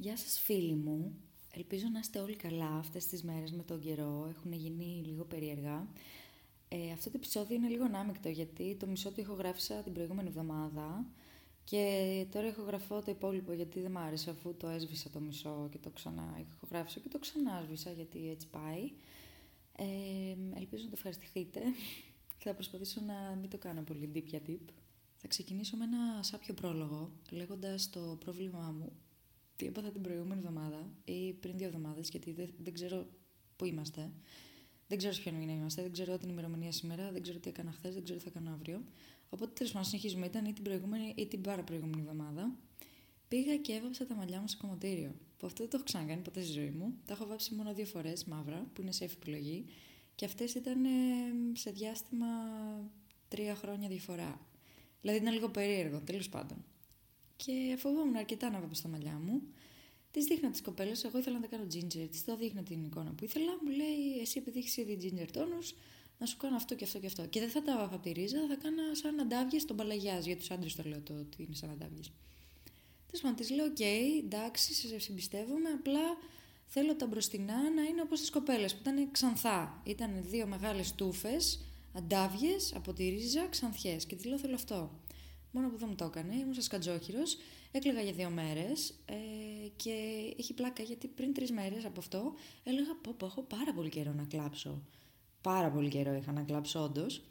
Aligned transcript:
Γεια 0.00 0.16
σας 0.16 0.38
φίλοι 0.38 0.74
μου. 0.74 1.14
Ελπίζω 1.54 1.86
να 1.92 1.98
είστε 1.98 2.18
όλοι 2.18 2.36
καλά 2.36 2.76
αυτές 2.76 3.06
τις 3.06 3.22
μέρες 3.22 3.52
με 3.52 3.62
τον 3.62 3.80
καιρό. 3.80 4.26
Έχουν 4.36 4.52
γίνει 4.52 5.02
λίγο 5.06 5.24
περίεργα. 5.24 5.86
Ε, 6.68 6.92
αυτό 6.92 7.10
το 7.10 7.16
επεισόδιο 7.16 7.56
είναι 7.56 7.68
λίγο 7.68 7.84
ανάμεικτο 7.84 8.28
γιατί 8.28 8.76
το 8.80 8.86
μισό 8.86 9.12
το 9.12 9.20
ηχογράφησα 9.20 9.74
την 9.74 9.92
προηγούμενη 9.92 10.28
εβδομάδα 10.28 11.06
και 11.64 12.26
τώρα 12.32 12.46
ηχογραφώ 12.46 13.02
το 13.02 13.10
υπόλοιπο 13.10 13.52
γιατί 13.52 13.80
δεν 13.80 13.90
μ' 13.90 13.98
άρεσε 13.98 14.30
αφού 14.30 14.54
το 14.56 14.68
έσβησα 14.68 15.10
το 15.10 15.20
μισό 15.20 15.68
και 15.70 15.78
το 15.78 15.90
ξανά 15.90 16.40
ηχογράφησα 16.54 17.00
και 17.00 17.08
το 17.08 17.18
ξανά 17.18 17.58
έσβησα 17.62 17.92
γιατί 17.92 18.30
έτσι 18.30 18.48
πάει. 18.48 18.92
Ε, 19.76 20.58
ελπίζω 20.58 20.82
να 20.82 20.88
το 20.88 20.94
ευχαριστηθείτε 20.96 21.60
και 22.38 22.44
θα 22.48 22.54
προσπαθήσω 22.54 23.00
να 23.00 23.36
μην 23.40 23.50
το 23.50 23.58
κάνω 23.58 23.82
πολύ 23.82 24.10
deep 24.14 24.24
για 24.24 24.40
deep. 24.46 24.72
Θα 25.16 25.28
ξεκινήσω 25.28 25.76
με 25.76 25.84
ένα 25.84 26.22
σάπιο 26.22 26.54
πρόλογο 26.54 27.10
λέγοντας 27.30 27.90
το 27.90 28.16
πρόβλημά 28.24 28.74
μου 28.78 28.92
τι 29.58 29.66
έπαθα 29.66 29.90
την 29.90 30.02
προηγούμενη 30.02 30.40
εβδομάδα 30.40 30.90
ή 31.04 31.32
πριν 31.32 31.56
δύο 31.56 31.66
εβδομάδες, 31.66 32.08
γιατί 32.08 32.32
δεν, 32.32 32.50
δεν 32.58 32.72
ξέρω 32.72 33.06
πού 33.56 33.64
είμαστε. 33.64 34.10
Δεν 34.88 34.98
ξέρω 34.98 35.12
σε 35.12 35.20
ποιον 35.20 35.34
μήνα 35.34 35.52
είμαστε, 35.52 35.82
δεν 35.82 35.92
ξέρω 35.92 36.18
την 36.18 36.28
ημερομηνία 36.28 36.72
σήμερα, 36.72 37.12
δεν 37.12 37.22
ξέρω 37.22 37.38
τι 37.38 37.48
έκανα 37.48 37.72
χθες, 37.72 37.94
δεν 37.94 38.04
ξέρω 38.04 38.18
τι 38.18 38.24
θα 38.24 38.30
κάνω 38.30 38.50
αύριο. 38.50 38.84
Οπότε 39.30 39.52
τέλος 39.52 39.72
πάντων 39.72 39.88
συνεχίζουμε. 39.88 40.26
Ήταν 40.26 40.44
ή 40.44 40.52
την 40.52 40.62
προηγούμενη 40.64 41.14
ή 41.16 41.26
την 41.26 41.40
πάρα 41.40 41.62
προηγούμενη 41.62 42.00
εβδομάδα. 42.00 42.56
Πήγα 43.28 43.56
και 43.56 43.72
έβαψα 43.72 44.06
τα 44.06 44.14
μαλλιά 44.14 44.40
μου 44.40 44.48
σε 44.48 44.56
κομμωτήριο. 44.56 45.14
Που 45.36 45.46
αυτό 45.46 45.62
δεν 45.62 45.70
το 45.70 45.76
έχω 45.76 45.84
ξανακάνει 45.84 46.22
ποτέ 46.22 46.42
στη 46.42 46.52
ζωή 46.52 46.70
μου. 46.70 46.94
Τα 47.04 47.12
έχω 47.12 47.26
βάψει 47.26 47.54
μόνο 47.54 47.74
δύο 47.74 47.86
φορές 47.86 48.24
μαύρα, 48.24 48.66
που 48.72 48.80
είναι 48.80 48.90
safe 48.98 49.12
επιλογή. 49.20 49.64
Και 50.14 50.24
αυτές 50.24 50.54
ήταν 50.54 50.78
σε 51.52 51.70
διάστημα 51.70 52.26
τρία 53.28 53.54
χρόνια 53.54 53.88
διαφορά. 53.88 54.40
Δηλαδή 55.00 55.18
ήταν 55.18 55.32
λίγο 55.32 55.48
περίεργο, 55.48 56.00
τέλος 56.00 56.28
πάντων 56.28 56.64
και 57.44 57.76
φοβόμουν 57.78 58.16
αρκετά 58.16 58.50
να 58.50 58.60
βάψω 58.60 58.82
τα 58.82 58.88
μαλλιά 58.88 59.20
μου. 59.24 59.42
Τη 60.10 60.20
δείχνα 60.24 60.50
τις 60.50 60.62
κοπέλες, 60.62 61.04
εγώ 61.04 61.18
ήθελα 61.18 61.38
να 61.38 61.48
τα 61.48 61.56
κάνω 61.56 61.66
ginger. 61.72 62.08
Τη 62.10 62.22
το 62.24 62.36
δείχνα 62.36 62.62
την 62.62 62.84
εικόνα 62.84 63.12
που 63.12 63.24
ήθελα, 63.24 63.52
μου 63.64 63.70
λέει 63.70 64.20
εσύ 64.20 64.38
επειδή 64.38 64.58
έχεις 64.58 64.76
ήδη 64.76 64.98
ginger 65.02 65.28
τόνους, 65.32 65.74
να 66.18 66.26
σου 66.26 66.36
κάνω 66.36 66.56
αυτό 66.56 66.74
και 66.74 66.84
αυτό 66.84 66.98
και 66.98 67.06
αυτό. 67.06 67.26
Και 67.26 67.40
δεν 67.40 67.48
θα 67.48 67.62
τα 67.62 67.76
βάφα 67.76 67.94
από 67.94 68.02
τη 68.02 68.12
ρίζα, 68.12 68.46
θα 68.48 68.54
κάνω 68.54 68.82
σαν 68.92 69.20
ανταύγειες 69.20 69.60
το 69.66 69.76
balayage. 69.76 70.18
Για 70.18 70.36
τους 70.36 70.50
άντρες 70.50 70.74
το 70.74 70.82
λέω 70.86 71.00
το 71.00 71.14
ότι 71.14 71.42
είναι 71.42 71.54
σαν 71.54 71.70
ανταύγειες. 71.70 72.02
Τέλος 73.06 73.20
πάντων, 73.22 73.36
της 73.36 73.50
λέω: 73.50 73.64
OK, 73.64 73.76
okay, 73.78 74.24
εντάξει, 74.24 74.74
σε 74.74 74.98
εμπιστεύομαι, 74.98 75.68
απλά 75.68 76.16
θέλω 76.66 76.96
τα 76.96 77.06
μπροστινά 77.06 77.70
να 77.70 77.82
είναι 77.82 78.02
όπως 78.02 78.20
τις 78.20 78.30
κοπέλες 78.30 78.74
που 78.74 78.80
ήταν 78.80 79.10
ξανθά. 79.10 79.82
Ήταν 79.84 80.10
δύο 80.20 80.46
μεγάλες 80.46 80.94
τούφες, 80.94 81.60
αντάβιε 81.92 82.56
από 82.74 82.92
τη 82.92 83.08
ρίζα, 83.08 83.46
ξανθιές. 83.46 84.06
Και 84.06 84.16
της 84.16 84.24
λέω: 84.24 84.38
Θέλω 84.38 84.54
αυτό. 84.54 85.00
Μόνο 85.50 85.68
που 85.68 85.76
δεν 85.76 85.88
μου 85.88 85.94
το 85.94 86.04
έκανε, 86.04 86.34
ήμουν 86.34 86.54
σαν 86.54 86.62
σκατζόχυρος, 86.62 87.36
έκλαιγα 87.70 88.00
για 88.00 88.12
δύο 88.12 88.30
μέρες 88.30 88.90
ε, 89.04 89.14
και 89.76 89.92
έχει 90.38 90.54
πλάκα 90.54 90.82
γιατί 90.82 91.08
πριν 91.08 91.34
τρεις 91.34 91.50
μέρες 91.50 91.84
από 91.84 92.00
αυτό 92.00 92.34
έλεγα: 92.64 92.96
Πω, 93.02 93.14
πω, 93.16 93.26
έχω 93.26 93.42
πάρα 93.42 93.74
πολύ 93.74 93.88
καιρό 93.88 94.12
να 94.12 94.24
κλάψω. 94.24 94.82
Πάρα 95.40 95.70
πολύ 95.70 95.88
καιρό 95.88 96.14
είχα 96.14 96.32
να 96.32 96.42
κλάψω, 96.42 96.82
όντως. 96.82 97.22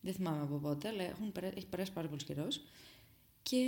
Δεν 0.00 0.14
θυμάμαι 0.14 0.42
από 0.42 0.56
πότε, 0.56 0.88
αλλά 0.88 1.02
έχουν, 1.02 1.32
έχει 1.54 1.66
περάσει 1.66 1.92
πάρα 1.92 2.08
πολύς 2.08 2.24
καιρός. 2.24 2.60
Και 3.42 3.64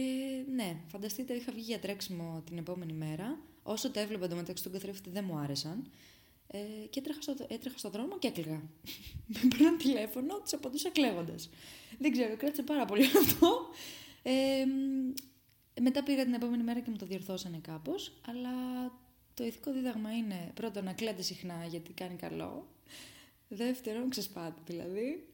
ναι, 0.54 0.80
φανταστείτε, 0.86 1.34
είχα 1.34 1.52
βγει 1.52 1.62
για 1.62 1.78
τρέξιμο 1.78 2.42
την 2.46 2.58
επόμενη 2.58 2.92
μέρα. 2.92 3.38
Όσο 3.62 3.90
τα 3.90 4.00
έβλεπα 4.00 4.24
εντωμεταξύ 4.24 4.62
τον 4.62 4.72
καθρέφτη 4.72 5.10
δεν 5.10 5.24
μου 5.24 5.36
άρεσαν. 5.36 5.90
Ε, 6.50 6.86
και 6.90 6.98
έτρεχα 6.98 7.22
στο, 7.22 7.34
έτρεχα 7.48 7.78
στο 7.78 7.90
δρόμο 7.90 8.18
και 8.18 8.28
έκλαιγα. 8.28 8.62
Με 9.32 9.40
παίρναν 9.48 9.76
τηλέφωνο, 9.78 10.40
τους 10.40 10.52
απαντούσα 10.52 10.90
κλαίγοντας. 10.90 11.50
Δεν 11.98 12.12
ξέρω, 12.12 12.36
κράτησε 12.36 12.62
πάρα 12.62 12.84
πολύ 12.84 13.04
αυτό. 13.24 13.66
Ε, 14.22 14.64
μετά 15.80 16.02
πήγα 16.02 16.24
την 16.24 16.34
επόμενη 16.34 16.62
μέρα 16.62 16.80
και 16.80 16.90
μου 16.90 16.96
το 16.96 17.06
διορθώσανε 17.06 17.58
κάπως. 17.62 18.12
Αλλά 18.26 18.50
το 19.34 19.44
ηθικό 19.44 19.72
δίδαγμα 19.72 20.16
είναι 20.16 20.50
πρώτον 20.54 20.84
να 20.84 20.92
κλαίτε 20.92 21.22
συχνά 21.22 21.66
γιατί 21.68 21.92
κάνει 21.92 22.16
καλό. 22.16 22.66
Δεύτερον, 23.48 24.10
ξεσπάτε 24.10 24.60
δηλαδή. 24.66 25.28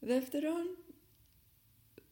Δεύτερον, 0.00 0.76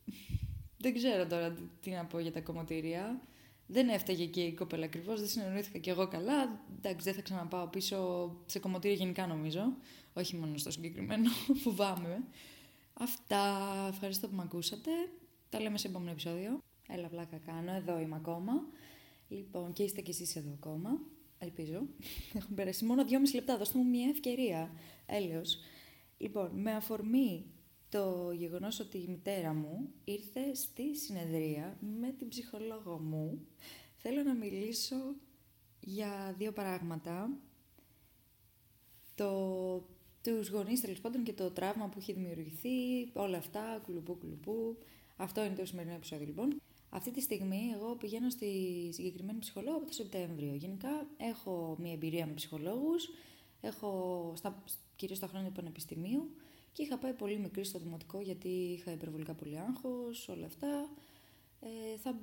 δεν 0.82 0.94
ξέρω 0.94 1.26
τώρα 1.26 1.56
τι 1.80 1.90
να 1.90 2.04
πω 2.04 2.18
για 2.18 2.32
τα 2.32 2.40
κομμωτήρια. 2.40 3.20
Δεν 3.66 3.88
έφταγε 3.88 4.26
και 4.26 4.40
η 4.40 4.54
κοπέλα 4.54 4.84
ακριβώς, 4.84 5.20
δεν 5.20 5.28
συνεννοήθηκα 5.28 5.78
κι 5.78 5.90
εγώ 5.90 6.08
καλά. 6.08 6.60
Εντάξει, 6.76 7.04
δεν 7.04 7.14
θα 7.14 7.22
ξαναπάω 7.22 7.66
πίσω 7.66 8.30
σε 8.46 8.58
κομμωτήρια 8.58 8.96
γενικά 8.96 9.26
νομίζω. 9.26 9.76
Όχι 10.12 10.36
μόνο 10.36 10.56
στο 10.56 10.70
συγκεκριμένο, 10.70 11.30
φοβάμαι. 11.62 12.24
Αυτά. 12.94 13.66
Ευχαριστώ 13.88 14.28
που 14.28 14.34
με 14.34 14.42
ακούσατε. 14.42 14.90
Τα 15.48 15.60
λέμε 15.60 15.78
σε 15.78 15.88
επόμενο 15.88 16.10
επεισόδιο. 16.10 16.58
Έλα, 16.88 17.08
βλάκα 17.08 17.36
κάνω. 17.46 17.72
Εδώ 17.72 18.00
είμαι 18.00 18.16
ακόμα. 18.16 18.52
Λοιπόν, 19.28 19.72
και 19.72 19.82
είστε 19.82 20.00
κι 20.00 20.10
εσείς 20.10 20.36
εδώ 20.36 20.50
ακόμα. 20.52 21.00
Ελπίζω. 21.38 21.82
Έχουν 22.38 22.54
περάσει 22.54 22.84
μόνο 22.84 23.04
δυόμιση 23.04 23.34
λεπτά. 23.34 23.56
Δώστε 23.56 23.78
μου 23.78 23.84
μια 23.84 24.08
ευκαιρία. 24.08 24.70
Έλεος. 25.06 25.58
Λοιπόν, 26.18 26.50
με 26.54 26.72
αφορμή 26.72 27.44
το 27.94 28.32
γεγονός 28.32 28.80
ότι 28.80 28.98
η 28.98 29.06
μητέρα 29.08 29.54
μου 29.54 29.92
ήρθε 30.04 30.54
στη 30.54 30.96
συνεδρία 30.96 31.78
με 32.00 32.12
την 32.12 32.28
ψυχολόγο 32.28 32.98
μου. 32.98 33.46
Θέλω 33.96 34.22
να 34.22 34.34
μιλήσω 34.34 34.96
για 35.80 36.34
δύο 36.38 36.52
πράγματα. 36.52 37.30
Το, 39.14 39.30
τους 40.22 40.48
γονείς 40.48 40.80
τέλος 40.80 41.00
πάντων 41.00 41.22
και 41.22 41.32
το 41.32 41.50
τραύμα 41.50 41.88
που 41.88 41.98
έχει 41.98 42.12
δημιουργηθεί, 42.12 42.68
όλα 43.12 43.38
αυτά, 43.38 43.80
κουλουπού 43.84 44.18
κουλουπού. 44.18 44.78
Αυτό 45.16 45.44
είναι 45.44 45.54
το 45.54 45.66
σημερινό 45.66 45.94
επεισόδιο 45.94 46.26
λοιπόν. 46.26 46.60
Αυτή 46.90 47.10
τη 47.10 47.20
στιγμή 47.20 47.70
εγώ 47.74 47.96
πηγαίνω 47.96 48.30
στη 48.30 48.48
συγκεκριμένη 48.92 49.38
ψυχολόγο 49.38 49.76
από 49.76 49.86
το 49.86 49.92
Σεπτέμβριο. 49.92 50.54
Γενικά 50.54 51.06
έχω 51.16 51.76
μια 51.78 51.92
εμπειρία 51.92 52.26
με 52.26 52.32
ψυχολόγους, 52.32 53.08
έχω 53.60 54.32
στα, 54.36 54.64
κυρίως 54.96 55.18
στα 55.18 55.26
χρόνια 55.26 55.48
του 55.48 55.54
πανεπιστημίου 55.54 56.34
και 56.74 56.82
είχα 56.82 56.98
πάει 56.98 57.12
πολύ 57.12 57.38
μικρή 57.38 57.64
στο 57.64 57.78
δημοτικό 57.78 58.20
γιατί 58.20 58.48
είχα 58.48 58.92
υπερβολικά 58.92 59.34
πολύ 59.34 59.58
άγχος, 59.58 60.28
όλα 60.28 60.46
αυτά. 60.46 60.88
Ε, 61.60 61.98
θα 61.98 62.18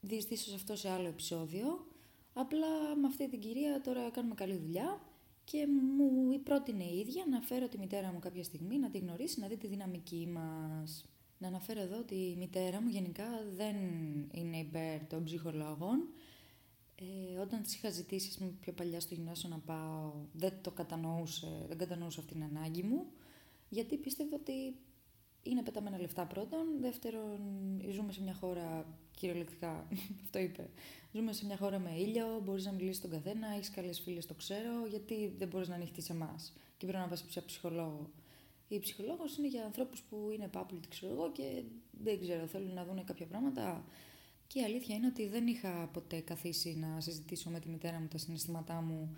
διεστήσω 0.00 0.48
σε 0.48 0.54
αυτό 0.54 0.76
σε 0.76 0.90
άλλο 0.90 1.08
επεισόδιο. 1.08 1.86
Απλά 2.32 2.96
με 3.00 3.06
αυτή 3.06 3.28
την 3.28 3.40
κυρία 3.40 3.80
τώρα 3.80 4.10
κάνουμε 4.10 4.34
καλή 4.34 4.56
δουλειά 4.56 5.00
και 5.44 5.66
μου 5.96 6.40
πρότεινε 6.42 6.84
η 6.84 6.98
ίδια 6.98 7.24
να 7.30 7.40
φέρω 7.40 7.68
τη 7.68 7.78
μητέρα 7.78 8.12
μου 8.12 8.18
κάποια 8.18 8.44
στιγμή, 8.44 8.78
να 8.78 8.90
τη 8.90 8.98
γνωρίσει, 8.98 9.40
να 9.40 9.46
δει 9.46 9.56
τη 9.56 9.66
δυναμική 9.66 10.28
μας. 10.32 11.04
Να 11.38 11.48
αναφέρω 11.48 11.80
εδώ 11.80 11.98
ότι 11.98 12.14
η 12.14 12.36
μητέρα 12.38 12.80
μου 12.80 12.88
γενικά 12.88 13.24
δεν 13.56 13.76
είναι 14.32 14.56
υπέρ 14.56 15.06
των 15.06 15.24
ψυχολόγων. 15.24 16.08
Ε, 16.96 17.38
όταν 17.38 17.62
της 17.62 17.74
είχα 17.74 17.90
ζητήσει 17.90 18.56
πιο 18.60 18.72
παλιά 18.72 19.00
στο 19.00 19.14
γυμνάσιο 19.14 19.48
να 19.48 19.58
πάω, 19.58 20.12
δεν 20.32 20.52
το 20.60 20.70
κατανοούσε, 20.70 21.64
δεν 21.68 21.78
κατανοούσε 21.78 22.20
αυτή 22.20 22.32
την 22.32 22.42
ανάγκη 22.42 22.82
μου 22.82 23.06
γιατί 23.74 23.96
πιστεύω 23.96 24.36
ότι 24.36 24.76
είναι 25.42 25.62
πεταμένα 25.62 25.98
λεφτά 25.98 26.26
πρώτον. 26.26 26.66
Δεύτερον, 26.80 27.38
ζούμε 27.90 28.12
σε 28.12 28.22
μια 28.22 28.34
χώρα, 28.34 28.86
κυριολεκτικά, 29.16 29.88
αυτό 30.24 30.38
είπε, 30.38 30.70
ζούμε 31.12 31.32
σε 31.32 31.46
μια 31.46 31.56
χώρα 31.56 31.78
με 31.78 31.90
ήλιο, 31.98 32.40
μπορείς 32.44 32.64
να 32.64 32.72
μιλήσεις 32.72 33.00
τον 33.00 33.10
καθένα, 33.10 33.48
έχεις 33.54 33.70
καλές 33.70 34.00
φίλες, 34.00 34.26
το 34.26 34.34
ξέρω, 34.34 34.86
γιατί 34.88 35.34
δεν 35.38 35.48
μπορείς 35.48 35.68
να 35.68 35.74
ανοιχτείς 35.74 36.04
σε 36.04 36.12
εμάς 36.12 36.52
και 36.76 36.86
πρέπει 36.86 37.02
να 37.02 37.08
πα 37.08 37.16
σε 37.16 37.40
ψυχολόγο. 37.40 38.10
Η 38.68 38.78
ψυχολόγος 38.78 39.36
είναι 39.36 39.48
για 39.48 39.64
ανθρώπους 39.64 40.02
που 40.02 40.30
είναι 40.32 40.50
τι 40.80 40.88
ξέρω 40.88 41.12
εγώ, 41.12 41.32
και 41.32 41.62
δεν 41.90 42.20
ξέρω, 42.20 42.46
θέλουν 42.46 42.74
να 42.74 42.84
δουν 42.84 43.04
κάποια 43.04 43.26
πράγματα. 43.26 43.84
Και 44.46 44.60
η 44.60 44.62
αλήθεια 44.62 44.94
είναι 44.94 45.06
ότι 45.06 45.28
δεν 45.28 45.46
είχα 45.46 45.90
ποτέ 45.92 46.20
καθίσει 46.20 46.76
να 46.76 47.00
συζητήσω 47.00 47.50
με 47.50 47.60
τη 47.60 47.68
μητέρα 47.68 48.00
μου 48.00 48.08
τα 48.08 48.18
συναισθήματά 48.18 48.74
μου 48.80 49.16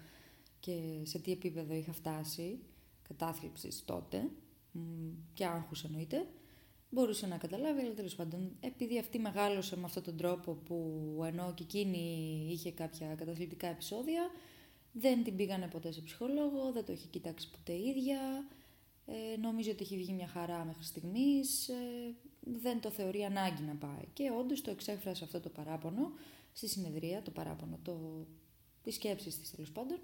και 0.60 0.80
σε 1.02 1.18
τι 1.18 1.32
επίπεδο 1.32 1.74
είχα 1.74 1.92
φτάσει 1.92 2.58
κατάθλιψης 3.08 3.84
τότε 3.84 4.30
και 5.32 5.46
άγχους 5.46 5.84
εννοείται, 5.84 6.26
μπορούσε 6.90 7.26
να 7.26 7.36
καταλάβει, 7.36 7.80
αλλά 7.80 7.94
τέλος 7.94 8.14
πάντων, 8.14 8.56
επειδή 8.60 8.98
αυτή 8.98 9.18
μεγάλωσε 9.18 9.76
με 9.76 9.84
αυτόν 9.84 10.02
τον 10.02 10.16
τρόπο 10.16 10.52
που 10.52 11.22
ενώ 11.26 11.52
και 11.54 11.62
εκείνη 11.62 11.98
είχε 12.50 12.72
κάποια 12.72 13.14
καταθλιπτικά 13.14 13.66
επεισόδια, 13.66 14.30
δεν 14.92 15.24
την 15.24 15.36
πήγανε 15.36 15.68
ποτέ 15.68 15.92
σε 15.92 16.00
ψυχολόγο, 16.00 16.72
δεν 16.72 16.84
το 16.84 16.92
έχει 16.92 17.08
κοιτάξει 17.08 17.50
ποτέ 17.50 17.72
ίδια, 17.72 18.48
ε, 19.06 19.36
νομίζω 19.40 19.70
ότι 19.70 19.82
έχει 19.82 19.96
βγει 19.96 20.12
μια 20.12 20.26
χαρά 20.26 20.64
μέχρι 20.64 20.84
στιγμής, 20.84 21.68
ε, 21.68 22.14
δεν 22.40 22.80
το 22.80 22.90
θεωρεί 22.90 23.24
ανάγκη 23.24 23.62
να 23.62 23.74
πάει. 23.74 24.06
Και 24.12 24.30
όντως 24.38 24.62
το 24.62 24.70
εξέφρασε 24.70 25.24
αυτό 25.24 25.40
το 25.40 25.48
παράπονο 25.48 26.12
στη 26.52 26.68
συνεδρία, 26.68 27.22
το 27.22 27.30
παράπονο, 27.30 27.78
το, 27.82 28.26
τις 28.82 28.94
σκέψεις 28.94 29.40
της 29.40 29.50
τέλος 29.50 29.72
πάντων, 29.72 29.98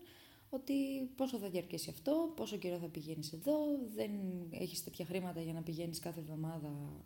ότι 0.55 0.75
πόσο 1.17 1.39
θα 1.39 1.49
διαρκέσει 1.49 1.91
αυτό, 1.91 2.33
πόσο 2.37 2.57
καιρό 2.57 2.79
θα 2.79 2.89
πηγαίνεις 2.89 3.33
εδώ, 3.33 3.55
δεν 3.95 4.11
έχεις 4.51 4.85
τέτοια 4.85 5.05
χρήματα 5.05 5.41
για 5.41 5.53
να 5.53 5.63
πηγαίνεις 5.63 5.99
κάθε 5.99 6.21
εβδομάδα 6.21 7.03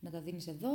να 0.00 0.10
τα 0.10 0.20
δίνεις 0.20 0.46
εδώ, 0.46 0.70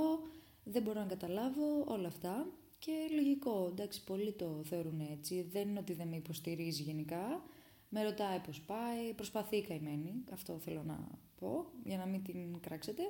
δεν 0.64 0.82
μπορώ 0.82 1.00
να 1.00 1.06
καταλάβω 1.06 1.84
όλα 1.88 2.08
αυτά. 2.08 2.48
Και 2.80 2.92
λογικό, 3.16 3.68
εντάξει 3.72 4.04
πολλοί 4.04 4.32
το 4.32 4.62
θεωρούν 4.64 5.00
έτσι, 5.00 5.42
δεν 5.42 5.70
είναι 5.70 5.80
ότι 5.80 5.94
δεν 5.94 6.08
με 6.08 6.16
υποστηρίζει 6.16 6.84
γενικά, 6.84 7.44
με 7.90 8.04
ρωτάει 8.04 8.40
πώς 8.40 8.62
πάει, 8.62 9.14
προσπαθεί 9.16 9.62
καημένη, 9.62 10.14
αυτό 10.32 10.60
θέλω 10.60 10.84
να 10.84 11.08
πω, 11.40 11.66
για 11.84 11.98
να 11.98 12.06
μην 12.06 12.24
την 12.24 12.60
κράξετε. 12.60 13.04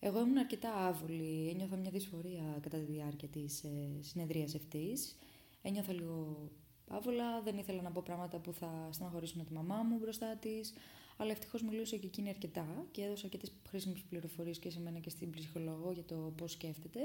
Εγώ 0.00 0.20
ήμουν 0.20 0.38
αρκετά 0.38 0.72
άβολη, 0.74 1.48
ένιωθα 1.48 1.76
μια 1.76 1.90
δυσφορία 1.90 2.58
κατά 2.60 2.78
τη 2.78 2.92
διάρκεια 2.92 3.28
της 3.28 3.64
ε, 3.64 3.98
συνεδρίας 4.00 4.54
αυτής, 4.54 5.16
Ένιωθα 5.62 5.92
λίγο 5.92 6.50
άβολα, 6.88 7.40
δεν 7.42 7.58
ήθελα 7.58 7.82
να 7.82 7.90
πω 7.90 8.02
πράγματα 8.04 8.38
που 8.38 8.52
θα 8.52 8.88
στεναχωρήσουν 8.90 9.46
τη 9.46 9.52
μαμά 9.52 9.82
μου 9.82 9.98
μπροστά 9.98 10.36
της. 10.36 10.74
Αλλά 11.16 11.30
ευτυχώς 11.30 11.62
μιλούσε 11.62 11.96
και 11.96 12.06
εκείνη 12.06 12.28
αρκετά 12.28 12.86
και 12.90 13.02
έδωσε 13.02 13.22
αρκετές 13.24 13.52
χρήσιμες 13.68 14.00
πληροφορίες 14.08 14.58
και 14.58 14.70
σε 14.70 14.80
μένα 14.80 14.98
και 14.98 15.10
στην 15.10 15.30
ψυχολόγο 15.30 15.92
για 15.92 16.04
το 16.04 16.32
πώς 16.36 16.52
σκέφτεται. 16.52 17.00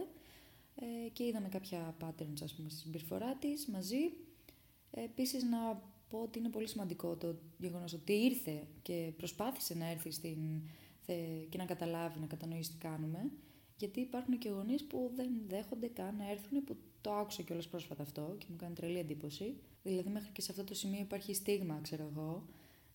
Ε, 0.76 1.10
και 1.10 1.24
είδαμε 1.24 1.48
κάποια 1.48 1.96
patterns, 2.02 2.42
ας 2.44 2.54
πούμε, 2.54 2.70
στη 2.70 2.80
συμπεριφορά 2.80 3.36
της 3.36 3.68
μαζί. 3.68 4.14
Ε, 4.92 5.04
Επίσης, 5.04 5.44
να 5.44 5.82
πω 6.10 6.20
ότι 6.22 6.40
είναι 6.40 6.50
πολύ 6.50 6.68
σημαντικό 6.68 7.16
το 7.16 7.36
γεγονός 7.58 7.94
ότι 7.94 8.14
ήρθε 8.14 8.68
και 8.82 9.12
προσπάθησε 9.18 9.76
να 9.76 9.90
έρθει 9.90 10.12
στην, 10.12 10.62
και 11.50 11.58
να 11.58 11.66
καταλάβει, 11.66 12.20
να 12.20 12.26
κατανοήσει 12.26 12.72
τι 12.72 12.78
κάνουμε. 12.78 13.32
Γιατί 13.78 14.00
υπάρχουν 14.00 14.38
και 14.38 14.50
γονείς 14.50 14.84
που 14.84 15.12
δεν 15.16 15.30
δέχονται 15.48 15.88
καν 15.88 16.16
να 16.16 16.30
έρθουν, 16.30 16.64
που 16.64 16.76
το 17.02 17.14
άκουσα 17.14 17.42
κιόλας 17.42 17.68
πρόσφατα 17.68 18.04
αυτό 18.04 18.36
και 18.38 18.46
μου 18.50 18.56
κάνει 18.56 18.74
τρελή 18.74 19.00
εντύπωση. 19.00 19.56
Δηλαδή, 19.84 20.10
μέχρι 20.10 20.30
και 20.32 20.42
σε 20.42 20.52
αυτό 20.52 20.64
το 20.64 20.74
σημείο 20.74 21.00
υπάρχει 21.00 21.34
στίγμα, 21.34 21.80
ξέρω 21.82 22.12
εγώ. 22.12 22.46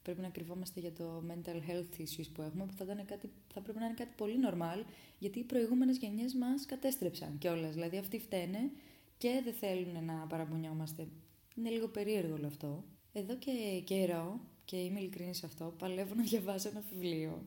Πρέπει 0.03 0.21
να 0.21 0.29
κρυβόμαστε 0.29 0.81
για 0.81 0.93
το 0.93 1.23
mental 1.29 1.71
health 1.71 2.01
issues 2.01 2.27
που 2.35 2.43
έχουμε, 2.43 2.67
που 2.67 2.73
θα, 2.73 2.85
ήταν 2.85 3.05
κάτι, 3.05 3.31
θα 3.53 3.61
πρέπει 3.61 3.79
να 3.79 3.85
είναι 3.85 3.95
κάτι 3.95 4.11
πολύ 4.17 4.35
normal, 4.51 4.85
γιατί 5.19 5.39
οι 5.39 5.45
προηγούμενες 5.45 5.99
γενιές 5.99 6.35
μας 6.35 6.67
κατέστρεψαν 6.67 7.39
κιόλας. 7.39 7.75
Δηλαδή, 7.75 7.97
αυτοί 7.97 8.19
φταίνε 8.19 8.71
και 9.19 9.41
δεν 9.45 9.53
θέλουν 9.53 10.05
να 10.05 10.27
παραπονιόμαστε. 10.29 11.09
Είναι 11.55 11.71
λίγο 11.71 11.89
περίεργο 11.89 12.35
όλο 12.35 12.47
αυτό. 12.47 12.85
Εδώ 13.13 13.37
και 13.37 13.83
καιρό, 13.85 14.41
και 14.65 14.77
είμαι 14.77 15.01
ειλικρινής 15.01 15.37
σε 15.37 15.47
αυτό, 15.47 15.75
παλεύω 15.79 16.15
να 16.15 16.23
διαβάσω 16.23 16.69
ένα 16.69 16.83
βιβλίο 16.93 17.47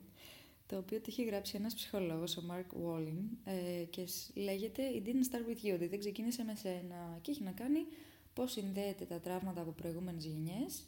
το 0.72 0.78
οποίο 0.78 0.98
το 0.98 1.06
έχει 1.08 1.24
γράψει 1.24 1.56
ένας 1.56 1.74
ψυχολόγος, 1.74 2.38
ο 2.38 2.44
Mark 2.50 2.86
Walling, 2.86 3.24
ε, 3.44 3.84
και 3.84 4.08
λέγεται 4.34 4.84
«It 4.94 5.08
didn't 5.08 5.36
start 5.36 5.46
with 5.50 5.68
you», 5.68 5.74
ότι 5.74 5.88
δεν 5.88 6.00
ξεκίνησε 6.00 6.44
με 6.44 6.56
σένα 6.56 7.20
και 7.22 7.32
έχει 7.32 7.44
να 7.44 7.52
κάνει 7.52 7.80
πώς 8.34 8.52
συνδέεται 8.52 9.06
τα 9.06 9.20
τραύματα 9.20 9.62
από 9.62 9.72
προηγούμενες 9.72 10.26
γενιές 10.26 10.84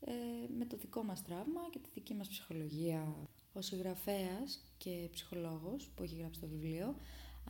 ε, 0.00 0.12
με 0.58 0.64
το 0.64 0.76
δικό 0.76 1.02
μας 1.02 1.22
τραύμα 1.22 1.60
και 1.70 1.78
τη 1.78 1.88
δική 1.94 2.14
μας 2.14 2.28
ψυχολογία. 2.28 3.16
Ο 3.52 3.60
συγγραφέας 3.60 4.64
και 4.78 5.08
ψυχολόγος 5.10 5.90
που 5.94 6.02
έχει 6.02 6.16
γράψει 6.16 6.40
το 6.40 6.46
βιβλίο 6.46 6.96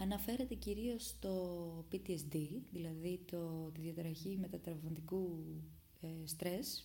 αναφέρεται 0.00 0.54
κυρίως 0.54 1.06
στο 1.06 1.84
PTSD, 1.92 2.48
δηλαδή 2.72 3.20
το, 3.30 3.70
τη 3.74 3.80
διαταραχή 3.80 4.38
μετατραυματικού 4.40 5.44
ε, 6.00 6.06
στρες. 6.26 6.84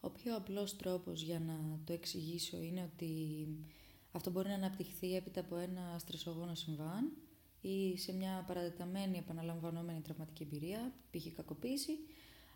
Ο 0.00 0.10
πιο 0.10 0.36
απλός 0.36 0.76
τρόπος 0.76 1.22
για 1.22 1.40
να 1.40 1.80
το 1.84 1.92
εξηγήσω 1.92 2.62
είναι 2.62 2.90
ότι 2.92 3.06
αυτό 4.16 4.30
μπορεί 4.30 4.48
να 4.48 4.54
αναπτυχθεί 4.54 5.16
έπειτα 5.16 5.40
από 5.40 5.56
ένα 5.56 5.98
στρεσογόνο 5.98 6.54
συμβάν 6.54 7.12
ή 7.60 7.98
σε 7.98 8.12
μια 8.12 8.44
παρατεταμένη 8.46 9.18
επαναλαμβανόμενη 9.18 10.00
τραυματική 10.00 10.42
εμπειρία, 10.42 10.92
π.χ. 11.10 11.26
κακοποίηση. 11.34 11.92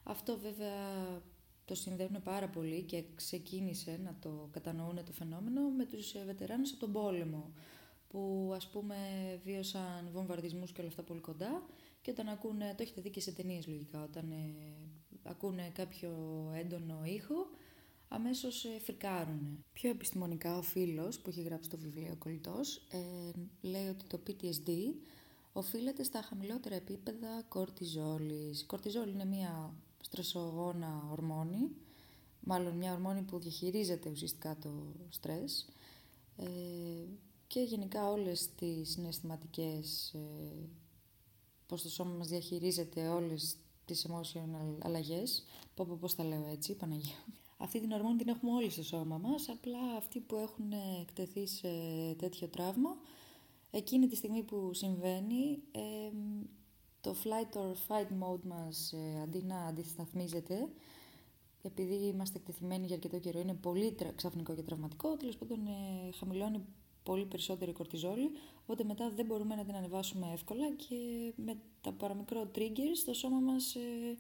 Αυτό 0.03 0.39
βέβαια 0.39 1.23
το 1.65 1.75
συνδέουν 1.75 2.23
πάρα 2.23 2.49
πολύ 2.49 2.83
και 2.83 3.05
ξεκίνησε 3.15 4.01
να 4.05 4.17
το 4.21 4.49
κατανοούν 4.53 5.05
το 5.05 5.13
φαινόμενο 5.13 5.69
με 5.69 5.85
τους 5.85 6.15
ε, 6.15 6.23
βετεράνους 6.27 6.71
από 6.71 6.81
τον 6.81 6.93
πόλεμο 6.93 7.53
που 8.09 8.53
ας 8.55 8.69
πούμε 8.69 8.97
βίωσαν 9.45 10.09
βομβαρδισμούς 10.13 10.73
και 10.73 10.81
όλα 10.81 10.89
αυτά 10.89 11.03
πολύ 11.03 11.21
κοντά 11.21 11.63
και 12.03 12.11
όταν 12.11 12.29
ακούνε, 12.29 12.75
το 12.77 12.83
έχετε 12.83 13.01
δει 13.01 13.11
και 13.11 13.21
σε 13.21 13.33
ταινίες 13.33 13.67
λογικά, 13.67 14.03
όταν 14.03 14.31
ε, 14.31 14.55
ακούνε 15.23 15.71
κάποιο 15.75 16.13
έντονο 16.55 17.01
ήχο 17.05 17.51
αμέσως 18.13 18.65
ε, 18.65 18.79
φρικάρουν. 18.79 19.65
Πιο 19.73 19.91
επιστημονικά 19.91 20.57
ο 20.57 20.63
φίλος 20.63 21.19
που 21.21 21.31
έχει 21.31 21.43
γράψει 21.43 21.71
το 21.71 21.77
βιβλίο 21.77 22.17
«Κολλητός» 22.19 22.77
ε, 22.77 23.31
λέει 23.61 23.89
ότι 23.89 24.05
το 24.05 24.21
PTSD 24.27 24.71
οφείλεται 25.53 26.03
στα 26.03 26.23
χαμηλότερα 26.23 26.75
επίπεδα 26.75 27.43
κορτιζόλης. 27.49 28.61
Η 28.61 28.67
κορτιζόλη 28.67 29.11
είναι 29.11 29.25
μια 29.25 29.75
στρεσογόνα 30.01 31.09
ορμόνη, 31.11 31.71
μάλλον 32.41 32.77
μια 32.77 32.93
ορμόνη 32.93 33.23
που 33.23 33.39
διαχειρίζεται 33.39 34.11
ουσιαστικά 34.11 34.57
το 34.57 34.71
στρες 35.09 35.69
ε, 36.37 36.47
και 37.47 37.61
γενικά 37.61 38.11
όλες 38.11 38.55
τις 38.55 38.91
συναισθηματικές, 38.91 40.13
ε, 40.15 40.69
πώς 41.67 41.83
το 41.83 41.89
σώμα 41.89 42.13
μας 42.13 42.29
διαχειρίζεται 42.29 43.09
όλες 43.09 43.57
τις 43.85 44.07
emotional 44.09 44.79
αλλαγές, 44.83 45.45
πω 45.75 45.85
πω 45.89 45.97
πώς 46.01 46.15
τα 46.15 46.25
λέω 46.25 46.47
έτσι, 46.47 46.75
Παναγία. 46.75 47.25
Αυτή 47.63 47.81
την 47.81 47.93
ορμόνη 47.93 48.17
την 48.17 48.29
έχουμε 48.29 48.53
όλοι 48.53 48.71
στο 48.71 48.83
σώμα 48.83 49.19
μας, 49.19 49.49
απλά 49.49 49.97
αυτοί 49.97 50.21
που 50.21 50.37
έχουν 50.37 50.73
εκτεθεί 51.01 51.47
σε 51.47 51.69
τέτοιο 52.19 52.49
τραύμα, 52.49 52.97
εκείνη 53.71 54.07
τη 54.07 54.17
στιγμή 54.17 54.43
που 54.43 54.71
συμβαίνει, 54.73 55.63
το 57.01 57.15
flight 57.25 57.57
or 57.57 57.73
fight 57.89 58.09
mode 58.23 58.43
μας 58.43 58.93
ε, 58.93 59.21
αντί 59.23 59.43
να 59.43 59.65
αντισταθμίζεται, 59.65 60.69
επειδή 61.63 61.95
είμαστε 61.95 62.39
εκτεθειμένοι 62.39 62.87
για 62.87 62.95
αρκετό 62.95 63.19
καιρό, 63.19 63.41
είναι 63.41 63.55
πολύ 63.55 63.95
ξαφνικό 64.15 64.55
και 64.55 64.63
τραυματικό, 64.63 65.17
τέλος 65.17 65.37
πάντων 65.37 65.67
ε, 65.67 66.13
χαμηλώνει 66.13 66.65
πολύ 67.03 67.27
περισσότερη 67.27 67.73
κορτιζόλη, 67.73 68.31
οπότε 68.63 68.85
μετά 68.85 69.11
δεν 69.11 69.27
μπορούμε 69.27 69.55
να 69.55 69.65
την 69.65 69.75
ανεβάσουμε 69.75 70.31
εύκολα 70.33 70.71
και 70.71 71.33
με 71.37 71.57
τα 71.81 71.93
παραμικρό 71.93 72.51
triggers 72.55 73.03
το 73.05 73.15
σώμα 73.15 73.39
μας 73.41 73.75
ε, 73.75 74.17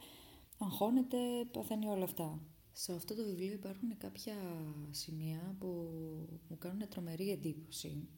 αγχώνεται, 0.58 1.18
παθαίνει 1.50 1.86
όλα 1.86 2.04
αυτά. 2.04 2.38
Σε 2.82 2.92
αυτό 2.92 3.14
το 3.14 3.24
βιβλίο 3.24 3.52
υπάρχουν 3.52 3.96
κάποια 3.98 4.34
σημεία 4.90 5.56
που 5.58 5.66
μου 6.48 6.58
κάνουν 6.58 6.88
τρομερή 6.88 7.30
εντύπωση. 7.30 8.08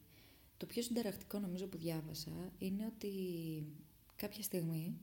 Το 0.57 0.65
πιο 0.65 0.81
συνταρακτικό 0.81 1.39
νομίζω 1.39 1.67
που 1.67 1.77
διάβασα 1.77 2.51
είναι 2.57 2.85
ότι 2.85 3.11
κάποια 4.15 4.43
στιγμή 4.43 4.97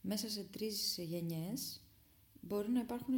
μέσα 0.00 0.28
σε 0.28 0.44
τρεις 0.50 0.98
γενιές 0.98 1.80
μπορεί 2.40 2.70
να 2.70 2.80
υπάρχουν, 2.80 3.14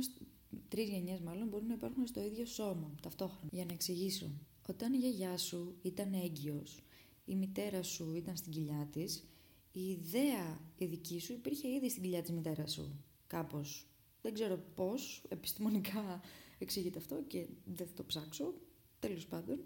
τρεις 0.68 0.88
γενιές 0.88 1.20
μάλλον, 1.20 1.48
μπορεί 1.48 1.64
να 1.64 1.74
υπάρχουν 1.74 2.06
στο 2.06 2.22
ίδιο 2.22 2.46
σώμα 2.46 2.94
ταυτόχρονα. 3.02 3.48
Για 3.52 3.64
να 3.64 3.72
εξηγήσω, 3.72 4.30
όταν 4.68 4.92
η 4.92 4.96
γιαγιά 4.96 5.38
σου 5.38 5.76
ήταν 5.82 6.12
έγκυος, 6.12 6.82
η 7.24 7.34
μητέρα 7.34 7.82
σου 7.82 8.14
ήταν 8.14 8.36
στην 8.36 8.52
κοιλιά 8.52 8.88
της, 8.92 9.24
η 9.72 9.88
ιδέα 9.88 10.60
η 10.76 10.86
δική 10.86 11.20
σου 11.20 11.32
υπήρχε 11.32 11.68
ήδη 11.68 11.90
στην 11.90 12.02
κοιλιά 12.02 12.22
της 12.22 12.30
μητέρας 12.30 12.72
σου. 12.72 13.04
Κάπως 13.26 13.86
δεν 14.22 14.34
ξέρω 14.34 14.58
πώς 14.74 15.22
επιστημονικά 15.28 16.20
εξηγείται 16.58 16.98
αυτό 16.98 17.22
και 17.26 17.46
δεν 17.64 17.86
θα 17.86 17.92
το 17.94 18.04
ψάξω, 18.04 18.54
τέλος 18.98 19.26
πάντων. 19.26 19.58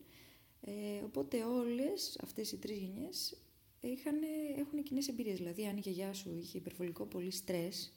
Ε, 0.60 1.04
οπότε 1.04 1.44
όλες 1.44 2.18
αυτές 2.22 2.52
οι 2.52 2.58
τρεις 2.58 2.78
γενιές 2.78 3.36
είχαν, 3.80 4.18
έχουν 4.56 4.82
κοινές 4.82 5.08
εμπειρίες. 5.08 5.36
Δηλαδή 5.36 5.66
αν 5.66 5.76
η 5.76 5.80
γιαγιά 5.80 6.12
σου 6.12 6.36
είχε 6.38 6.58
υπερβολικό 6.58 7.06
πολύ 7.06 7.30
στρες 7.30 7.92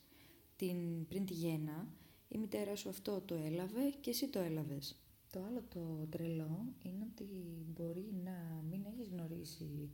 την, 0.56 1.08
πριν 1.08 1.26
τη 1.26 1.34
γέννα, 1.34 1.88
η 2.28 2.38
μητέρα 2.38 2.76
σου 2.76 2.90
αυτό 2.90 3.22
το 3.22 3.36
έλαβε 3.36 3.94
και 4.02 4.10
εσύ 4.10 4.28
το 4.28 4.40
έλαβες. 4.40 4.96
Το 5.32 5.44
άλλο 5.44 5.64
το 5.70 6.08
τρελό 6.10 6.74
είναι 6.84 7.08
ότι 7.12 7.28
μπορεί 7.74 8.14
να 8.24 8.64
μην 8.70 8.86
έχεις 8.86 9.10
γνωρίσει 9.10 9.90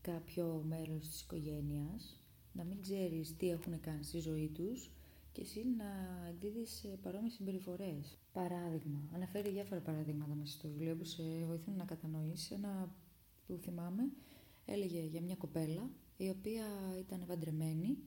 κάποιο 0.00 0.64
μέρος 0.68 1.08
της 1.08 1.20
οικογένειας, 1.20 2.22
να 2.52 2.64
μην 2.64 2.80
ξέρεις 2.82 3.36
τι 3.36 3.50
έχουν 3.50 3.80
κάνει 3.80 4.04
στη 4.04 4.18
ζωή 4.18 4.48
τους 4.48 4.90
και 5.32 5.40
εσύ 5.40 5.64
να 5.76 5.84
εκδίδεις 6.28 6.86
παρόμοιες 7.02 7.32
συμπεριφορές. 7.32 8.18
Παράδειγμα, 8.32 9.08
αναφέρει 9.14 9.50
διάφορα 9.50 9.80
παραδείγματα 9.80 10.34
μέσα 10.34 10.52
στο 10.52 10.68
βιβλίο 10.68 10.96
που 10.96 11.04
σε 11.04 11.22
βοηθούν 11.46 11.76
να 11.76 11.84
κατανοήσει. 11.84 12.54
Ένα 12.54 12.94
που 13.46 13.56
θυμάμαι 13.56 14.02
έλεγε 14.64 15.00
για 15.00 15.20
μια 15.20 15.34
κοπέλα 15.36 15.90
η 16.16 16.28
οποία 16.28 16.64
ήταν 16.98 17.24
παντρεμένη 17.26 17.98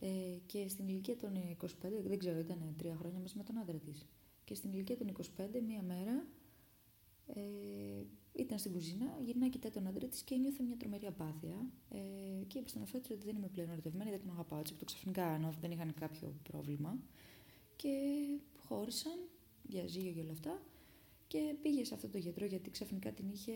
ε, 0.00 0.08
και 0.46 0.68
στην 0.68 0.88
ηλικία 0.88 1.16
των 1.16 1.32
25, 1.62 1.66
δεν 2.06 2.18
ξέρω, 2.18 2.38
ήταν 2.38 2.74
τρία 2.78 2.96
χρόνια 2.96 3.18
μαζί 3.18 3.36
με 3.36 3.42
τον 3.42 3.58
άντρα 3.58 3.78
της. 3.78 4.06
Και 4.44 4.54
στην 4.54 4.72
ηλικία 4.72 4.96
των 4.96 5.16
25, 5.36 5.62
μία 5.66 5.82
μέρα 5.82 6.26
ε, 7.26 7.40
ήταν 8.36 8.58
στην 8.58 8.72
κουζίνα, 8.72 9.18
γυρνάει 9.24 9.48
κοιτάει 9.48 9.70
τον 9.70 9.86
άντρα 9.86 10.06
της 10.06 10.22
και 10.22 10.36
νιώθε 10.36 10.62
μια 10.62 10.76
τρομερή 10.76 11.06
απάθεια. 11.06 11.66
Ε, 11.90 11.98
και 12.46 12.58
είπε 12.58 12.68
στον 12.68 12.80
εαυτό 12.80 13.00
τη 13.00 13.12
ότι 13.12 13.24
δεν 13.26 13.36
είμαι 13.36 13.48
πλέον 13.48 13.70
ερωτευμένη, 13.70 14.10
δεν 14.10 14.20
τον 14.20 14.30
αγαπάω. 14.30 14.58
Έτσι, 14.58 14.74
το 14.74 14.84
ξαφνικά 14.84 15.34
ενώ 15.34 15.54
δεν 15.60 15.70
είχαν 15.70 15.94
κάποιο 15.94 16.34
πρόβλημα. 16.50 16.98
Και 17.76 17.90
χώρισαν, 18.66 19.18
διαζύγιο 19.62 20.12
και 20.12 20.20
όλα 20.20 20.32
αυτά. 20.32 20.62
Και 21.28 21.54
πήγε 21.62 21.84
σε 21.84 21.94
αυτό 21.94 22.08
το 22.08 22.18
γιατρό 22.18 22.46
γιατί 22.46 22.70
ξαφνικά 22.70 23.12
την 23.12 23.28
είχε 23.28 23.52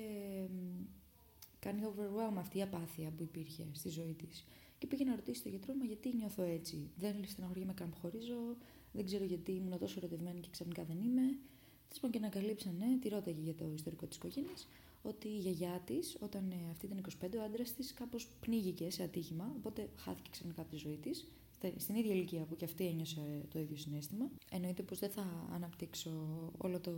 κάνει 1.58 1.80
overwhelm 1.84 2.37
αυτή 2.38 2.58
η 2.58 2.62
απάθεια 2.62 3.10
που 3.10 3.22
υπήρχε 3.22 3.66
στη 3.72 3.88
ζωή 3.88 4.14
της. 4.14 4.44
Και 4.78 4.87
πήγε 4.87 5.04
να 5.04 5.14
ρωτήσει 5.14 5.42
τον 5.42 5.50
γιατρό, 5.50 5.75
μα 5.75 5.84
γιατί 5.84 6.14
νιώθω 6.16 6.42
έτσι; 6.42 6.90
Δεν 6.96 7.14
στεναχωριέμαι 7.26 7.72
καν 7.72 7.90
που 7.90 7.96
χωρίζω, 7.96 8.56
δεν 8.92 9.04
ξέρω 9.04 9.25
γιατί 9.25 9.52
ήμουν 9.52 9.78
τόσο 9.78 9.94
ερωτευμένη 9.99 10.40
και 10.40 10.49
ξαφνικά 10.50 10.84
δεν 10.84 11.00
είμαι. 11.00 11.38
Τέλο 11.94 12.12
και 12.12 12.18
ανακαλύψανε, 12.18 12.99
τη 13.00 13.09
ρώταγε 13.09 13.40
για 13.40 13.54
το 13.54 13.64
ιστορικό 13.75 14.06
της 14.06 14.16
οικογένειας, 14.16 14.68
ότι 15.02 15.28
η 15.28 15.38
γιαγιά 15.38 15.82
της, 15.85 16.16
όταν 16.20 16.50
ε, 16.50 16.70
αυτή 16.70 16.87
ήταν 16.87 17.04
25, 17.20 17.38
ο 17.38 17.42
άντρας 17.42 17.73
της 17.73 17.94
κάπως 17.94 18.28
πνίγηκε 18.40 18.90
σε 18.90 19.02
ατύχημα, 19.02 19.52
οπότε 19.56 19.88
χάθηκε 19.97 20.30
ξαφνικά 20.30 20.61
από 20.61 20.70
τη 20.70 20.76
ζωή 20.76 20.97
της, 20.97 21.26
στην 21.76 21.94
ίδια 21.94 22.14
ηλικία 22.14 22.44
που 22.44 22.56
και 22.56 22.64
αυτή 22.64 22.87
ένιωσε 22.87 23.47
το 23.52 23.59
ίδιο 23.59 23.76
συνέστημα. 23.76 24.30
Εννοείται 24.50 24.82
πως 24.82 24.99
δεν 24.99 25.11
θα 25.11 25.49
αναπτύξω 25.52 26.11
όλο 26.59 26.80
το 26.80 26.92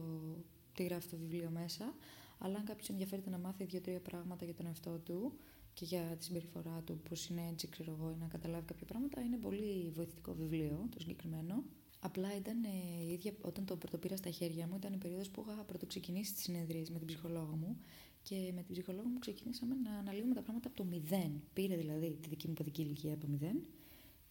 τι 0.75 0.85
γράφει 0.85 1.09
το 1.09 1.17
βιβλίο 1.17 1.51
μέσα, 1.51 1.95
αλλά 2.39 2.59
αν 2.59 2.65
κάποιος 2.65 2.89
ενδιαφέρεται 2.89 3.31
να 3.31 3.39
μάθει 3.39 3.65
δύο-τρία 3.65 4.01
πράγματα 4.01 4.45
για 4.45 4.55
τον 4.55 4.67
εαυτό 4.67 4.99
του 5.05 5.33
και 5.75 5.85
για 5.85 6.17
τη 6.19 6.25
συμπεριφορά 6.25 6.83
του, 6.85 7.01
πώ 7.09 7.17
είναι 7.31 7.49
έτσι, 7.51 7.69
ξέρω 7.69 7.97
εγώ, 7.99 8.17
να 8.21 8.27
καταλάβει 8.27 8.65
κάποια 8.65 8.87
πράγματα. 8.87 9.21
Είναι 9.21 9.37
πολύ 9.37 9.91
βοηθητικό 9.95 10.35
βιβλίο 10.35 10.87
το 10.91 11.01
συγκεκριμένο. 11.01 11.65
Απλά 12.05 12.37
ήταν 12.37 12.65
ε, 12.65 13.03
η 13.09 13.13
ίδια, 13.13 13.33
όταν 13.41 13.65
το 13.65 13.77
πρωτοπήρα 13.77 14.17
στα 14.17 14.31
χέρια 14.31 14.67
μου, 14.67 14.77
ήταν 14.77 14.93
η 14.93 14.97
περίοδος 14.97 15.31
που 15.31 15.45
είχα 15.49 15.65
πρωτοξεκινήσει 15.65 16.33
τις 16.33 16.43
συνεδρίες 16.43 16.91
με 16.91 16.99
την 16.99 17.07
ψυχολόγο 17.07 17.57
μου. 17.57 17.81
Και 18.23 18.53
με 18.55 18.63
την 18.63 18.73
ψυχολόγο 18.73 19.09
μου 19.09 19.19
ξεκινήσαμε 19.19 19.75
να 19.75 19.91
αναλύουμε 19.99 20.35
τα 20.35 20.43
πράγματα 20.43 20.69
από 20.69 20.77
το 20.77 20.85
μηδέν. 20.85 21.43
Πήρε 21.53 21.77
δηλαδή 21.77 22.19
τη 22.21 22.29
δική 22.29 22.49
μου 22.49 22.55
παιδική 22.55 22.83
ηλικία 22.83 23.13
από 23.13 23.21
το 23.21 23.29
μηδέn 23.33 23.67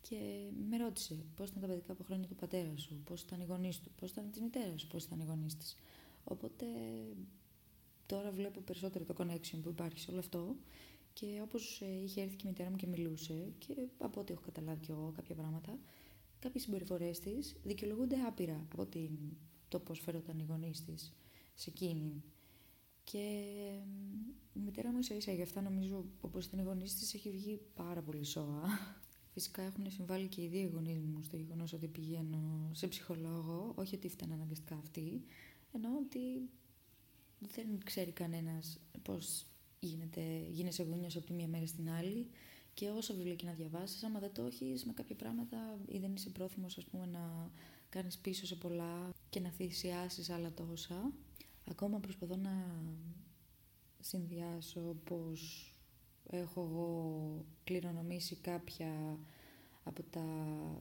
και 0.02 0.50
με 0.70 0.78
ρώτησε 0.78 1.26
πώς 1.36 1.50
ήταν 1.50 1.62
τα 1.62 1.68
παιδικά 1.68 1.92
από 1.92 2.04
χρόνια 2.04 2.28
του 2.28 2.36
πατέρα 2.36 2.78
σου, 2.78 3.02
πώς 3.06 3.22
ήταν 3.22 3.40
οι 3.42 3.46
γονείς 3.46 3.80
του, 3.80 3.92
πώς 3.96 4.12
ήταν 4.12 4.32
της 4.32 4.42
μητέρας 4.42 4.82
σου, 4.82 4.88
πώς 4.88 5.04
ήταν 5.04 5.20
οι 5.20 5.24
γονείς 5.24 5.58
της. 5.58 5.76
Οπότε 6.24 6.66
τώρα 8.06 8.32
βλέπω 8.32 8.62
περισσότερο 8.62 9.06
το 9.06 9.16
connection 9.18 9.60
που 9.62 9.70
υπάρχει 9.70 10.00
σε 10.00 10.12
όλο 10.12 10.20
αυτό 10.20 10.56
και 11.14 11.40
όπως 11.44 11.82
ε, 11.82 12.02
είχε 12.04 12.22
έρθει 12.22 12.36
και 12.36 12.48
η 12.48 12.50
μητέρα 12.50 12.70
μου 12.70 12.76
και 12.76 12.88
μιλούσε 12.88 13.52
και 13.58 13.74
από 13.98 14.20
ό,τι 14.20 14.34
έχω 14.34 14.42
καταλάβει 14.42 14.80
κι 14.80 14.92
εγώ 14.92 15.12
κάποια 15.16 15.36
πράγματα, 15.36 15.80
κάποιες 16.42 16.64
συμπεριφορές 16.64 17.20
της 17.20 17.56
δικαιολογούνται 17.64 18.16
άπειρα 18.28 18.68
από 18.72 18.86
την, 18.86 19.10
το 19.68 19.80
πώς 19.80 20.00
φέρονταν 20.00 20.40
οι 20.40 20.46
γονείς 20.50 20.86
της 20.86 21.14
σε 21.54 21.70
εκείνη. 21.70 22.24
Και 23.04 23.18
η 24.54 24.60
μητέρα 24.60 24.92
μου 24.92 25.00
ίσα 25.00 25.16
ίσα 25.16 25.32
γι' 25.32 25.42
αυτά 25.42 25.62
νομίζω 25.62 26.06
όπως 26.22 26.46
ήταν 26.46 26.60
οι 26.60 26.64
γονείς 26.64 26.96
της 26.96 27.14
έχει 27.14 27.32
βγει 27.32 27.62
πάρα 27.74 28.02
πολύ 28.02 28.24
σώα. 28.24 28.64
Φυσικά 29.34 29.62
έχουν 29.62 29.92
συμβάλει 29.92 30.28
και 30.28 30.42
οι 30.42 30.48
δύο 30.48 30.70
γονείς 30.74 31.00
μου 31.00 31.22
στο 31.22 31.38
γεγονός 31.38 31.74
ότι 31.74 31.88
πηγαίνω 31.88 32.72
σε 32.74 32.88
ψυχολόγο, 32.88 33.74
όχι 33.76 33.96
ότι 33.96 34.10
φταίνουν 34.10 34.34
αναγκαστικά 34.34 34.76
αυτοί, 34.76 35.24
ενώ 35.72 35.90
ότι 36.06 36.50
δεν 37.40 37.78
ξέρει 37.84 38.12
κανένας 38.12 38.80
πώς 39.02 39.46
γίνεται, 39.80 40.22
γίνεσαι 40.50 40.84
γονιός 40.84 41.16
από 41.16 41.26
τη 41.26 41.34
μία 41.34 41.48
μέρα 41.48 41.66
στην 41.66 41.90
άλλη 41.90 42.28
και 42.82 42.90
όσο 42.90 43.14
βιβλία 43.14 43.36
και 43.36 43.46
να 43.46 43.54
διαβάσεις, 43.54 44.04
άμα 44.04 44.20
δεν 44.20 44.34
το 44.34 44.44
έχεις 44.44 44.86
με 44.86 44.94
κάποια 44.94 45.16
πράγματα 45.16 45.80
ή 45.88 45.98
δεν 46.00 46.14
είσαι 46.14 46.30
πρόθυμος 46.30 46.88
να 46.92 47.52
κάνεις 47.90 48.18
πίσω 48.18 48.46
σε 48.46 48.56
πολλά 48.56 49.10
και 49.30 49.40
να 49.40 49.50
θυσιάσεις 49.50 50.30
άλλα 50.30 50.52
τόσα. 50.54 51.12
Ακόμα 51.70 52.00
προσπαθώ 52.00 52.36
να 52.36 52.76
συνδυάσω 54.00 54.96
πως 55.04 55.72
έχω 56.30 56.62
εγώ 56.62 57.46
κληρονομήσει 57.64 58.36
κάποια 58.36 59.20
από 59.84 60.04
τα 60.04 60.26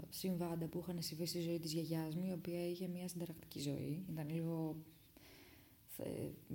συμβάντα 0.08 0.66
που 0.66 0.78
είχαν 0.78 1.02
συμβεί 1.02 1.26
στη 1.26 1.40
ζωή 1.40 1.58
της 1.58 1.72
γιαγιάς 1.72 2.14
μου, 2.14 2.24
η 2.24 2.32
οποία 2.32 2.68
είχε 2.68 2.86
μια 2.86 3.08
συνταρακτική 3.08 3.60
ζωή. 3.60 4.04
Ήταν 4.10 4.30
λίγο... 4.30 4.76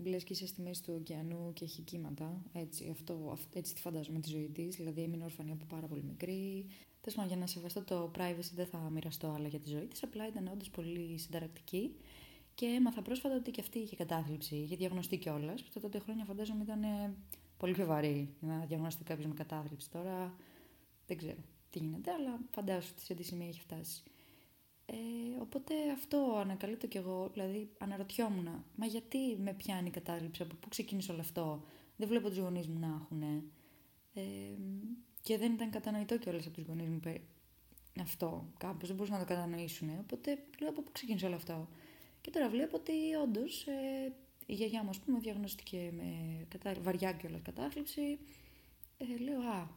Λες 0.04 0.24
και 0.24 0.34
είσαι 0.34 0.48
στη 0.48 0.62
μέση 0.62 0.84
του 0.84 0.94
ωκεανού 1.00 1.54
και 1.54 1.64
έχει 1.64 1.82
κύματα. 1.82 2.42
Έτσι, 2.54 2.90
αυτό, 2.92 3.38
έτσι 3.54 3.74
τη 3.74 3.82
φαντάζομαι 3.82 4.20
τη 4.20 4.30
ζωή 4.30 4.50
της. 4.50 4.76
Δηλαδή 4.76 5.02
έμεινε 5.02 5.24
όρφανη 5.24 5.52
από 5.52 5.66
πάρα 5.66 5.88
πολύ 5.88 6.04
μικρή. 6.04 6.66
Τέλος 7.02 7.28
για 7.28 7.38
να 7.38 7.48
σεβαστώ 7.48 7.84
το 7.84 8.12
privacy 8.18 8.52
δεν 8.56 8.66
θα 8.66 8.78
μοιραστώ 8.78 9.28
άλλα 9.28 9.48
για 9.48 9.60
τη 9.60 9.70
ζωή 9.70 9.86
της. 9.86 10.04
Απλά 10.04 10.28
ήταν 10.28 10.48
όντως 10.48 10.70
πολύ 10.70 11.18
συνταρακτική. 11.18 11.96
Και 12.56 12.66
έμαθα 12.66 13.02
πρόσφατα 13.02 13.36
ότι 13.36 13.52
και 13.52 13.62
αυτή 13.62 13.80
είχε 13.80 13.96
κατάθλιψη. 13.96 14.56
Είχε 14.56 14.76
διαγνωστεί 14.76 15.18
κιόλας. 15.18 15.62
Αυτά 15.62 15.80
τότε 15.80 16.00
χρόνια 16.00 16.26
φαντάζομαι 16.26 16.64
ήταν 16.64 16.82
πολύ 17.58 17.74
πιο 17.74 17.86
βαρύ 17.86 18.30
να 18.40 18.66
διαγνωστεί 18.66 19.04
κάποιος 19.04 19.28
με 19.28 19.34
κατάθλιψη. 19.34 19.90
Τώρα 19.90 20.36
δεν 21.08 21.18
ξέρω 21.18 21.38
τι 21.70 21.80
γίνεται, 21.80 22.12
αλλά 22.12 22.40
φαντάζομαι 22.52 22.94
ότι 22.96 23.06
σε 23.06 23.14
τι 23.14 23.24
σημεία 23.24 23.48
έχει 23.48 23.60
φτάσει. 23.60 24.04
Ε, 24.86 24.96
οπότε 25.42 25.74
αυτό 25.94 26.36
ανακαλύπτω 26.40 26.88
κι 26.88 26.98
εγώ, 26.98 27.30
δηλαδή 27.34 27.70
αναρωτιόμουν, 27.78 28.64
μα 28.76 28.86
γιατί 28.86 29.38
με 29.38 29.54
πιάνει 29.54 29.88
η 29.88 29.92
κατάθλιψη, 29.92 30.42
από 30.42 30.56
πού 30.56 30.70
ξεκίνησε 30.70 31.12
όλο 31.12 31.22
αυτό, 31.22 31.64
δεν 31.96 32.08
βλέπω 32.08 32.28
τους 32.28 32.38
γονείς 32.38 32.68
μου 32.68 32.80
να 32.80 32.88
έχουν. 32.88 33.22
Ε, 34.14 34.22
και 35.22 35.38
δεν 35.38 35.54
ήταν 35.54 35.70
κατανοητό 35.70 36.18
κιόλας 36.18 36.46
από 36.46 36.56
τους 36.56 36.66
γονείς 36.66 36.88
μου 36.88 37.00
αυτό, 38.02 38.54
κάπως 38.58 38.88
δεν 38.88 38.96
μπορούσαν 38.96 39.20
να 39.20 39.26
το 39.26 39.34
κατανοήσουν. 39.34 39.90
Οπότε 40.00 40.38
λέω 40.60 40.70
από 40.70 40.82
πού 40.82 40.92
ξεκίνησε 40.92 41.26
όλο 41.26 41.36
αυτό; 41.36 41.68
Και 42.22 42.30
τώρα 42.30 42.50
βλέπω 42.50 42.76
ότι 42.76 42.92
όντως 43.24 43.68
ε, 43.68 44.14
η 44.46 44.54
γιαγιά 44.54 44.84
μου, 44.84 44.90
ας 44.90 45.00
πούμε, 45.00 45.20
διαγνωστήκε 45.20 45.92
με 45.96 46.06
κατά... 46.48 46.74
βαριά 46.82 47.12
κιόλας 47.12 47.42
κατάθλιψη. 47.42 48.20
Ε, 48.98 49.18
λέω, 49.24 49.40
α, 49.40 49.68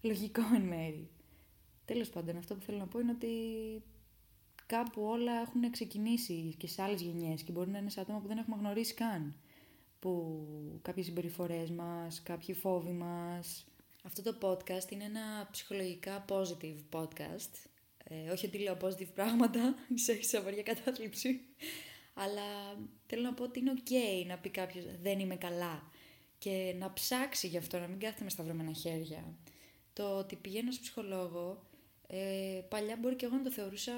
λογικό 0.00 0.42
εν 0.54 0.62
μέρη. 0.62 1.10
Τέλος 1.84 2.08
πάντων, 2.08 2.36
αυτό 2.36 2.54
που 2.54 2.62
θέλω 2.62 2.78
να 2.78 2.86
πω 2.86 2.98
είναι 2.98 3.10
ότι 3.10 3.28
κάπου 4.68 5.02
όλα 5.02 5.32
έχουν 5.40 5.70
ξεκινήσει 5.70 6.54
και 6.58 6.66
σε 6.66 6.82
άλλες 6.82 7.00
γενιές 7.00 7.42
και 7.42 7.52
μπορεί 7.52 7.70
να 7.70 7.78
είναι 7.78 7.90
σε 7.90 8.00
άτομα 8.00 8.18
που 8.18 8.28
δεν 8.28 8.38
έχουμε 8.38 8.56
γνωρίσει 8.56 8.94
καν. 8.94 9.34
Που 9.98 10.38
κάποιες 10.82 11.06
συμπεριφορές 11.06 11.70
μας, 11.70 12.22
κάποιοι 12.22 12.54
φόβοι 12.54 12.92
μας. 12.92 13.66
Αυτό 14.02 14.22
το 14.22 14.38
podcast 14.42 14.90
είναι 14.90 15.04
ένα 15.04 15.48
ψυχολογικά 15.50 16.24
positive 16.28 16.76
podcast. 16.92 17.52
Ε, 18.04 18.30
όχι 18.30 18.46
ότι 18.46 18.58
λέω 18.58 18.76
positive 18.82 19.12
πράγματα, 19.14 19.74
σε 20.20 20.40
βαριά 20.40 20.62
κατάθλιψη. 20.62 21.40
Αλλά 22.14 22.76
θέλω 23.06 23.22
να 23.22 23.34
πω 23.34 23.42
ότι 23.42 23.58
είναι 23.58 23.72
ok 23.76 23.92
να 24.26 24.38
πει 24.38 24.48
κάποιος 24.48 24.84
δεν 25.02 25.18
είμαι 25.18 25.36
καλά 25.36 25.82
και 26.38 26.74
να 26.78 26.92
ψάξει 26.92 27.46
γι' 27.46 27.56
αυτό, 27.56 27.78
να 27.78 27.86
μην 27.86 27.98
κάθεται 27.98 28.24
με 28.24 28.30
σταυρωμένα 28.30 28.72
χέρια. 28.72 29.34
Το 29.92 30.18
ότι 30.18 30.36
πηγαίνω 30.36 30.70
σε 30.70 30.80
ψυχολόγο, 30.80 31.62
ε, 32.06 32.60
παλιά 32.68 32.96
μπορεί 32.96 33.16
και 33.16 33.26
εγώ 33.26 33.36
να 33.36 33.42
το 33.42 33.50
θεωρούσα 33.50 33.92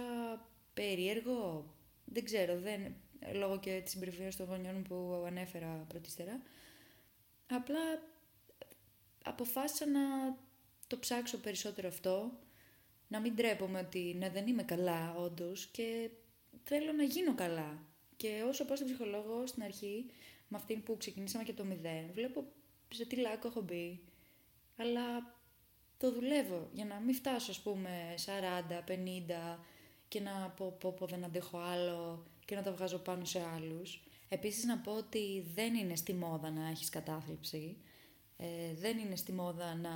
περίεργο, 0.80 1.75
δεν 2.04 2.25
ξέρω, 2.25 2.58
δεν, 2.58 2.94
λόγω 3.32 3.58
και 3.58 3.80
της 3.84 3.92
συμπεριφοράς 3.92 4.37
των 4.37 4.46
γονιών 4.46 4.82
που 4.82 5.25
ανέφερα 5.26 5.84
πρωτίστερα. 5.88 6.40
Απλά 7.46 7.80
αποφάσισα 9.25 9.87
να 9.87 10.00
το 10.87 10.99
ψάξω 10.99 11.38
περισσότερο 11.38 11.88
αυτό, 11.88 12.32
να 13.08 13.20
μην 13.20 13.37
τρέπομαι 13.37 13.78
ότι 13.78 14.14
ναι, 14.18 14.30
δεν 14.30 14.46
είμαι 14.46 14.62
καλά 14.62 15.14
όντως 15.14 15.66
και 15.66 16.10
θέλω 16.62 16.92
να 16.92 17.02
γίνω 17.02 17.34
καλά. 17.34 17.78
Και 18.16 18.44
όσο 18.49 18.64
πάω 18.64 18.76
στον 18.76 18.88
ψυχολόγο 18.88 19.46
στην 19.46 19.62
αρχή, 19.62 20.06
με 20.49 20.56
αυτήν 20.56 20.82
που 20.82 20.96
ξεκινήσαμε 20.96 21.44
και 21.44 21.52
το 21.52 21.64
μηδέν, 21.64 22.10
βλέπω 22.12 22.44
σε 22.88 23.06
τι 23.06 23.16
λάκκο 23.16 23.49
έχω 23.49 23.60
μπει. 23.60 24.00
Αλλά 24.76 25.38
το 25.99 26.12
δουλεύω 26.12 26.68
για 26.72 26.84
να 26.84 26.99
μην 26.99 27.14
φτάσω, 27.14 27.50
ας 27.50 27.60
πούμε, 27.60 28.14
40, 28.68 28.84
50 28.84 29.58
και 30.10 30.20
να 30.20 30.54
πω, 30.56 30.76
πω, 30.80 30.92
πω 30.92 31.06
δεν 31.06 31.24
αντέχω 31.24 31.58
άλλο 31.58 32.26
και 32.44 32.54
να 32.54 32.62
τα 32.62 32.72
βγάζω 32.72 32.98
πάνω 32.98 33.24
σε 33.24 33.40
άλλους. 33.54 34.02
Επίσης 34.28 34.64
να 34.64 34.78
πω 34.78 34.92
ότι 34.92 35.44
δεν 35.54 35.74
είναι 35.74 35.96
στη 35.96 36.14
μόδα 36.14 36.50
να 36.50 36.68
έχεις 36.68 36.88
κατάθλιψη. 36.88 37.76
Ε, 38.36 38.74
δεν 38.74 38.98
είναι 38.98 39.16
στη 39.16 39.32
μόδα 39.32 39.74
να 39.74 39.90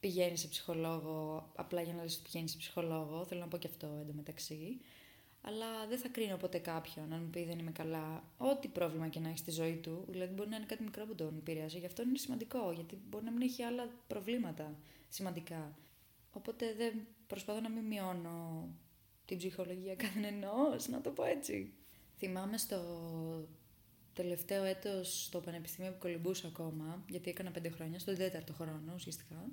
πηγαίνεις 0.00 0.40
σε 0.40 0.48
ψυχολόγο 0.48 1.50
απλά 1.54 1.82
για 1.82 1.94
να 1.94 2.02
λες 2.02 2.14
ότι 2.14 2.22
πηγαίνεις 2.22 2.50
σε 2.50 2.58
ψυχολόγο. 2.58 3.24
Θέλω 3.24 3.40
να 3.40 3.48
πω 3.48 3.56
και 3.56 3.68
αυτό 3.68 3.86
εντωμεταξύ 4.00 4.80
αλλά 5.42 5.86
δεν 5.88 5.98
θα 5.98 6.08
κρίνω 6.08 6.36
ποτέ 6.36 6.58
κάποιον 6.58 7.12
αν 7.12 7.20
μου 7.22 7.30
πει 7.30 7.44
δεν 7.44 7.58
είμαι 7.58 7.70
καλά. 7.70 8.24
Ό,τι 8.36 8.68
πρόβλημα 8.68 9.08
και 9.08 9.20
να 9.20 9.28
έχεις 9.28 9.40
στη 9.40 9.50
ζωή 9.50 9.76
του, 9.76 10.04
δηλαδή 10.08 10.32
μπορεί 10.34 10.48
να 10.48 10.56
είναι 10.56 10.66
κάτι 10.66 10.82
μικρό 10.82 11.04
που 11.06 11.14
τον 11.14 11.36
επηρεάζει. 11.38 11.78
Γι' 11.78 11.86
αυτό 11.86 12.02
είναι 12.02 12.18
σημαντικό, 12.18 12.72
γιατί 12.72 12.98
μπορεί 13.08 13.24
να 13.24 13.30
μην 13.30 13.42
έχει 13.42 13.62
άλλα 13.62 13.88
προβλήματα 14.06 14.74
σημαντικά. 15.08 15.78
Οπότε 16.32 16.74
δεν 16.76 17.06
προσπαθώ 17.26 17.60
να 17.60 17.68
μην 17.68 17.84
μειώνω 17.84 18.68
την 19.30 19.38
ψυχολογία 19.38 19.94
κανενό, 19.94 20.76
να 20.88 21.00
το 21.00 21.10
πω 21.10 21.24
έτσι. 21.24 21.72
Θυμάμαι 22.18 22.58
στο 22.58 22.80
τελευταίο 24.14 24.64
έτος 24.64 25.24
στο 25.24 25.40
Πανεπιστήμιο 25.40 25.90
που 25.90 25.98
κολυμπούσα 25.98 26.46
ακόμα, 26.46 27.04
γιατί 27.08 27.30
έκανα 27.30 27.50
πέντε 27.50 27.68
χρόνια, 27.70 27.98
στον 27.98 28.16
τέταρτο 28.16 28.52
χρόνο 28.52 28.92
ουσιαστικά, 28.94 29.46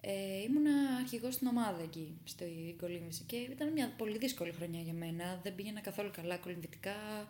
ε, 0.00 0.42
ήμουνα 0.42 0.96
αρχηγός 1.00 1.34
στην 1.34 1.46
ομάδα 1.46 1.82
εκεί, 1.82 2.18
στην 2.24 2.78
κολύμβηση 2.78 3.22
και 3.26 3.36
ήταν 3.36 3.72
μια 3.72 3.94
πολύ 3.98 4.18
δύσκολη 4.18 4.52
χρονιά 4.52 4.80
για 4.80 4.92
μένα. 4.92 5.40
Δεν 5.42 5.54
πήγαινα 5.54 5.80
καθόλου 5.80 6.10
καλά 6.12 6.36
κολυμβητικά. 6.36 7.28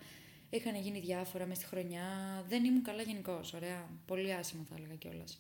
Είχαν 0.51 0.75
γίνει 0.75 1.01
διάφορα 1.01 1.47
μες 1.47 1.57
στη 1.57 1.67
χρονιά. 1.67 2.05
Δεν 2.49 2.65
ήμουν 2.65 2.83
καλά 2.83 3.03
γενικώ. 3.03 3.41
Ωραία. 3.55 3.89
Πολύ 4.07 4.33
άσχημα 4.33 4.65
θα 4.69 4.75
έλεγα 4.79 4.95
κιόλας. 4.95 5.39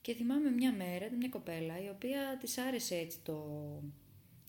Και 0.00 0.14
θυμάμαι 0.14 0.50
μια 0.50 0.72
μέρα, 0.72 1.10
μια 1.18 1.28
κοπέλα, 1.28 1.82
η 1.84 1.88
οποία 1.88 2.38
της 2.40 2.58
άρεσε 2.58 2.96
έτσι 2.96 3.18
το, 3.22 3.36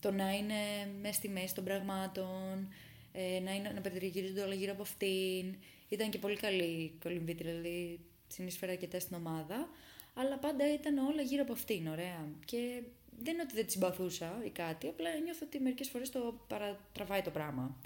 το 0.04 0.12
να 0.12 0.32
είναι 0.32 0.54
μέσα 1.00 1.14
στη 1.14 1.28
μέση 1.28 1.54
των 1.54 1.64
πραγμάτων, 1.64 2.68
ε, 3.12 3.40
να, 3.40 3.54
είναι, 3.54 3.70
να 3.74 3.80
περιτριγυρίζονται 3.80 4.42
όλα 4.42 4.54
γύρω 4.54 4.72
από 4.72 4.82
αυτήν. 4.82 5.54
Ήταν 5.88 6.10
και 6.10 6.18
πολύ 6.18 6.36
καλή 6.36 6.94
κολυμβήτρια, 7.02 7.52
δηλαδή 7.52 8.00
συνεισφέρα 8.28 8.72
αρκετά 8.72 9.00
στην 9.00 9.16
ομάδα 9.16 9.68
αλλά 10.14 10.38
πάντα 10.38 10.72
ήταν 10.72 10.98
όλα 10.98 11.22
γύρω 11.22 11.42
από 11.42 11.52
αυτήν, 11.52 11.86
ωραία. 11.86 12.28
Και 12.44 12.82
δεν 13.22 13.32
είναι 13.32 13.42
ότι 13.42 13.54
δεν 13.54 13.66
τη 13.66 13.72
συμπαθούσα 13.72 14.42
ή 14.44 14.50
κάτι, 14.50 14.88
απλά 14.88 15.18
νιώθω 15.24 15.46
ότι 15.46 15.60
μερικές 15.60 15.88
φορές 15.88 16.10
το 16.10 16.40
παρατραβάει 16.46 17.22
το 17.22 17.30
πράγμα. 17.30 17.76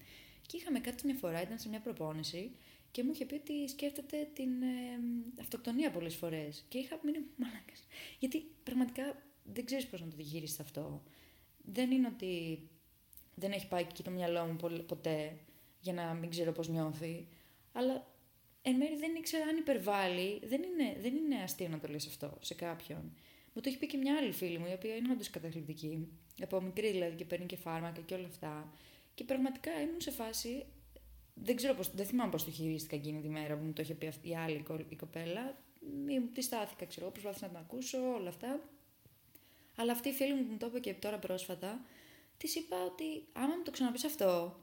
Και 0.46 0.56
είχαμε 0.56 0.80
κάτι 0.80 1.06
μια 1.06 1.14
φορά, 1.14 1.42
ήταν 1.42 1.58
σε 1.58 1.68
μια 1.68 1.80
προπόνηση 1.80 2.50
και 2.90 3.04
μου 3.04 3.10
είχε 3.12 3.24
πει 3.24 3.34
ότι 3.34 3.68
σκέφτεται 3.68 4.28
την 4.34 4.62
ε, 4.62 5.40
αυτοκτονία 5.40 5.90
πολλές 5.90 6.14
φορές. 6.14 6.64
Και 6.68 6.78
είχα 6.78 7.00
μείνει 7.04 7.18
μαλάκας. 7.36 7.86
Γιατί 8.18 8.46
πραγματικά 8.62 9.22
δεν 9.52 9.64
ξέρεις 9.64 9.86
πώς 9.86 10.00
να 10.00 10.06
το 10.06 10.16
διαχειριστεί 10.16 10.62
αυτό. 10.62 11.02
Δεν 11.72 11.90
είναι 11.90 12.06
ότι 12.14 12.62
δεν 13.34 13.52
έχει 13.52 13.68
πάει 13.68 13.84
και 13.84 14.02
το 14.02 14.10
μυαλό 14.10 14.44
μου 14.44 14.84
ποτέ 14.86 15.38
για 15.80 15.92
να 15.92 16.14
μην 16.14 16.30
ξέρω 16.30 16.52
πώς 16.52 16.68
νιώθει, 16.68 17.28
αλλά 17.72 18.06
εν 18.62 18.76
μέρει 18.76 18.96
δεν 18.96 19.14
ήξερα 19.14 19.44
αν 19.44 19.56
υπερβάλλει. 19.56 20.40
Δεν 20.44 20.62
είναι, 20.62 20.96
δεν 21.00 21.16
είναι 21.16 21.42
αστείο 21.42 21.68
να 21.68 21.78
το 21.78 21.88
λες 21.88 22.06
αυτό 22.06 22.38
σε 22.40 22.54
κάποιον. 22.54 23.12
Μου 23.52 23.60
το 23.60 23.68
έχει 23.68 23.78
πει 23.78 23.86
και 23.86 23.96
μια 23.96 24.16
άλλη 24.16 24.32
φίλη 24.32 24.58
μου, 24.58 24.66
η 24.70 24.72
οποία 24.72 24.96
είναι 24.96 25.12
όντως 25.12 25.30
καταθλιπτική. 25.30 26.08
Από 26.42 26.60
μικρή 26.60 26.90
δηλαδή 26.90 27.16
και 27.16 27.24
παίρνει 27.24 27.46
και 27.46 27.56
φάρμακα 27.56 28.00
και 28.00 28.14
όλα 28.14 28.26
αυτά. 28.26 28.72
Και 29.14 29.24
πραγματικά 29.24 29.80
ήμουν 29.80 30.00
σε 30.00 30.10
φάση. 30.10 30.66
Δεν 31.34 31.56
ξέρω 31.56 31.74
πώς, 31.74 31.94
δεν 31.94 32.06
θυμάμαι 32.06 32.30
πώς 32.30 32.44
το 32.44 32.50
χειρίστηκα 32.50 32.96
εκείνη 32.96 33.20
τη 33.20 33.28
μέρα 33.28 33.56
που 33.56 33.64
μου 33.64 33.72
το 33.72 33.82
είχε 33.82 33.94
πει 33.94 34.12
η 34.22 34.36
άλλη 34.36 34.64
η 34.88 34.96
κοπέλα. 34.96 35.58
Τη 36.32 36.42
στάθηκα, 36.42 36.86
ξέρω, 36.86 37.10
προσπάθησα 37.10 37.46
να 37.46 37.52
την 37.52 37.60
ακούσω, 37.60 37.98
όλα 38.14 38.28
αυτά. 38.28 38.60
Αλλά 39.78 39.92
αυτή 39.92 40.08
η 40.08 40.12
φίλη 40.12 40.34
μου 40.34 40.44
που 40.44 40.50
μου 40.52 40.56
το 40.56 40.66
είπε 40.66 40.80
και 40.80 40.94
τώρα 40.94 41.18
πρόσφατα, 41.18 41.80
της 42.36 42.54
είπα 42.54 42.84
ότι 42.84 43.26
άμα 43.32 43.56
μου 43.56 43.62
το 43.62 43.70
ξαναπείς 43.70 44.04
αυτό, 44.04 44.60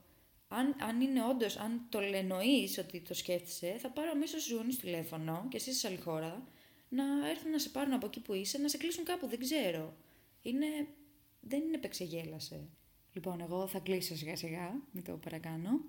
αν, 0.48 0.76
αν 0.80 1.00
είναι 1.00 1.24
όντως, 1.24 1.56
αν 1.56 1.86
το 1.88 1.98
εννοεί 2.00 2.76
ότι 2.78 3.00
το 3.00 3.14
σκέφτεσαι, 3.14 3.76
θα 3.78 3.90
πάρω 3.90 4.10
αμέσως 4.10 4.44
ζούνι 4.44 4.72
στο 4.72 4.82
τηλέφωνο 4.82 5.46
και 5.50 5.56
εσύ 5.56 5.72
σε 5.72 5.86
άλλη 5.86 5.96
χώρα 5.96 6.46
να 6.88 7.28
έρθουν 7.28 7.50
να 7.50 7.58
σε 7.58 7.68
πάρουν 7.68 7.92
από 7.92 8.06
εκεί 8.06 8.20
που 8.20 8.34
είσαι, 8.34 8.58
να 8.58 8.68
σε 8.68 8.76
κλείσουν 8.76 9.04
κάπου, 9.04 9.26
δεν 9.28 9.38
ξέρω. 9.38 9.96
Είναι, 10.42 10.66
δεν 11.40 11.60
είναι 11.60 11.74
επεξεγέλασε. 11.74 12.68
Λοιπόν, 13.12 13.40
εγώ 13.40 13.66
θα 13.66 13.78
κλείσω 13.78 14.16
σιγά 14.16 14.36
σιγά, 14.36 14.82
μην 14.90 15.04
το 15.04 15.12
παρακάνω. 15.12 15.80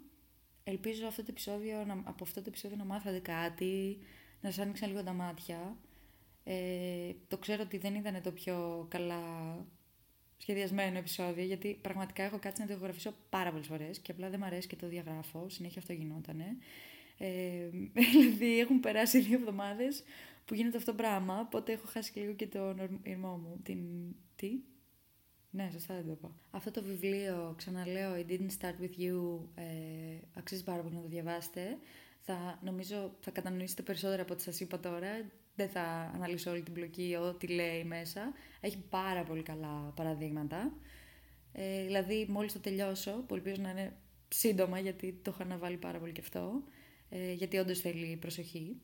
Ελπίζω 0.63 1.07
αυτό 1.07 1.21
το 1.21 1.27
επεισόδιο, 1.29 2.01
από 2.03 2.23
αυτό 2.23 2.41
το 2.41 2.45
επεισόδιο 2.47 2.77
να 2.77 2.85
μάθατε 2.85 3.19
κάτι, 3.19 3.97
να 4.41 4.51
σας 4.51 4.59
άνοιξαν 4.59 4.89
λίγο 4.89 5.03
τα 5.03 5.13
μάτια. 5.13 5.77
Ε, 6.49 7.13
το 7.27 7.37
ξέρω 7.37 7.61
ότι 7.63 7.77
δεν 7.77 7.95
ήταν 7.95 8.21
το 8.21 8.31
πιο 8.31 8.85
καλά 8.89 9.21
σχεδιασμένο 10.37 10.97
επεισόδιο, 10.97 11.43
γιατί 11.43 11.79
πραγματικά 11.81 12.23
έχω 12.23 12.39
κάτσει 12.39 12.61
να 12.61 12.67
το 12.67 12.73
ηχογραφήσω 12.73 13.13
πάρα 13.29 13.49
πολλές 13.49 13.67
φορές 13.67 13.99
και 13.99 14.11
απλά 14.11 14.29
δεν 14.29 14.39
μου 14.39 14.45
αρέσει 14.45 14.67
και 14.67 14.75
το 14.75 14.87
διαγράφω. 14.87 15.49
Συνέχεια 15.49 15.81
αυτό 15.81 15.93
γινότανε. 15.93 16.57
Ε, 17.17 17.69
δηλαδή 18.11 18.59
έχουν 18.59 18.79
περάσει 18.79 19.19
δύο 19.19 19.37
εβδομάδες 19.37 20.03
που 20.45 20.53
γίνεται 20.53 20.77
αυτό 20.77 20.91
το 20.91 20.97
πράγμα, 20.97 21.39
οπότε 21.39 21.71
έχω 21.71 21.87
χάσει 21.87 22.11
και 22.11 22.19
λίγο 22.19 22.33
και 22.33 22.47
τον 22.47 22.99
ήρμό 23.03 23.37
μου. 23.37 23.59
Την. 23.63 23.79
Τι; 24.35 24.51
Ναι, 25.49 25.69
σωστά 25.71 25.93
δεν 25.93 26.07
το 26.07 26.13
πω. 26.13 26.31
Αυτό 26.51 26.71
το 26.71 26.83
βιβλίο, 26.83 27.53
ξαναλέω, 27.57 28.15
It 28.15 28.31
Didn't 28.31 28.57
Start 28.61 28.75
With 28.81 29.01
You, 29.01 29.39
ε, 29.55 29.63
αξίζει 30.33 30.63
πάρα 30.63 30.81
πολύ 30.81 30.95
να 30.95 31.01
το 31.01 31.07
διαβάσετε. 31.07 31.77
Θα, 32.21 32.59
νομίζω 32.63 33.15
θα 33.19 33.31
κατανοήσετε 33.31 33.81
περισσότερα 33.81 34.21
από 34.21 34.33
ό,τι 34.33 34.41
σας 34.41 34.59
είπα 34.59 34.79
τώρα 34.79 35.09
δεν 35.57 35.69
θα 35.69 36.11
αναλύσω 36.15 36.51
όλη 36.51 36.61
την 36.61 36.73
πλοκή, 36.73 37.17
ό,τι 37.21 37.47
λέει 37.47 37.83
μέσα. 37.83 38.33
Έχει 38.59 38.77
πάρα 38.89 39.23
πολύ 39.23 39.43
καλά 39.43 39.93
παραδείγματα. 39.95 40.73
Ε, 41.51 41.83
δηλαδή, 41.83 42.25
μόλις 42.29 42.53
το 42.53 42.59
τελειώσω, 42.59 43.11
που 43.11 43.35
ελπίζω 43.35 43.61
να 43.61 43.69
είναι 43.69 43.95
σύντομα, 44.27 44.79
γιατί 44.79 45.19
το 45.21 45.31
έχω 45.33 45.43
αναβάλει 45.43 45.77
πάρα 45.77 45.99
πολύ 45.99 46.11
και 46.11 46.21
αυτό, 46.21 46.63
ε, 47.09 47.31
γιατί 47.31 47.57
όντως 47.57 47.79
θέλει 47.79 48.15
προσοχή. 48.15 48.75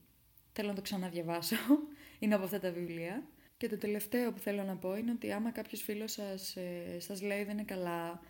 Θέλω 0.52 0.68
να 0.68 0.76
το 0.76 0.82
ξαναδιαβάσω. 0.82 1.56
είναι 2.20 2.36
από 2.36 2.44
αυτά 2.44 2.60
τα 2.60 2.72
βιβλία. 2.72 3.24
Και 3.58 3.70
το 3.70 3.78
τελευταίο 3.78 4.32
που 4.32 4.40
θέλω 4.40 4.64
να 4.64 4.76
πω 4.76 4.96
είναι 4.96 5.12
ότι 5.12 5.32
άμα 5.32 5.52
κάποιος 5.52 5.82
φίλος 5.82 6.12
σας, 6.12 6.56
ε, 6.56 7.00
σας 7.00 7.22
λέει 7.22 7.44
δεν 7.44 7.54
είναι 7.54 7.64
καλά, 7.64 8.22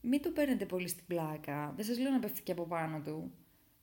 μην 0.00 0.22
το 0.22 0.30
παίρνετε 0.30 0.66
πολύ 0.66 0.88
στην 0.88 1.06
πλάκα. 1.06 1.72
Δεν 1.76 1.84
σας 1.84 1.98
λέω 1.98 2.10
να 2.10 2.18
πέφτει 2.18 2.42
και 2.42 2.52
από 2.52 2.66
πάνω 2.66 3.00
του 3.00 3.32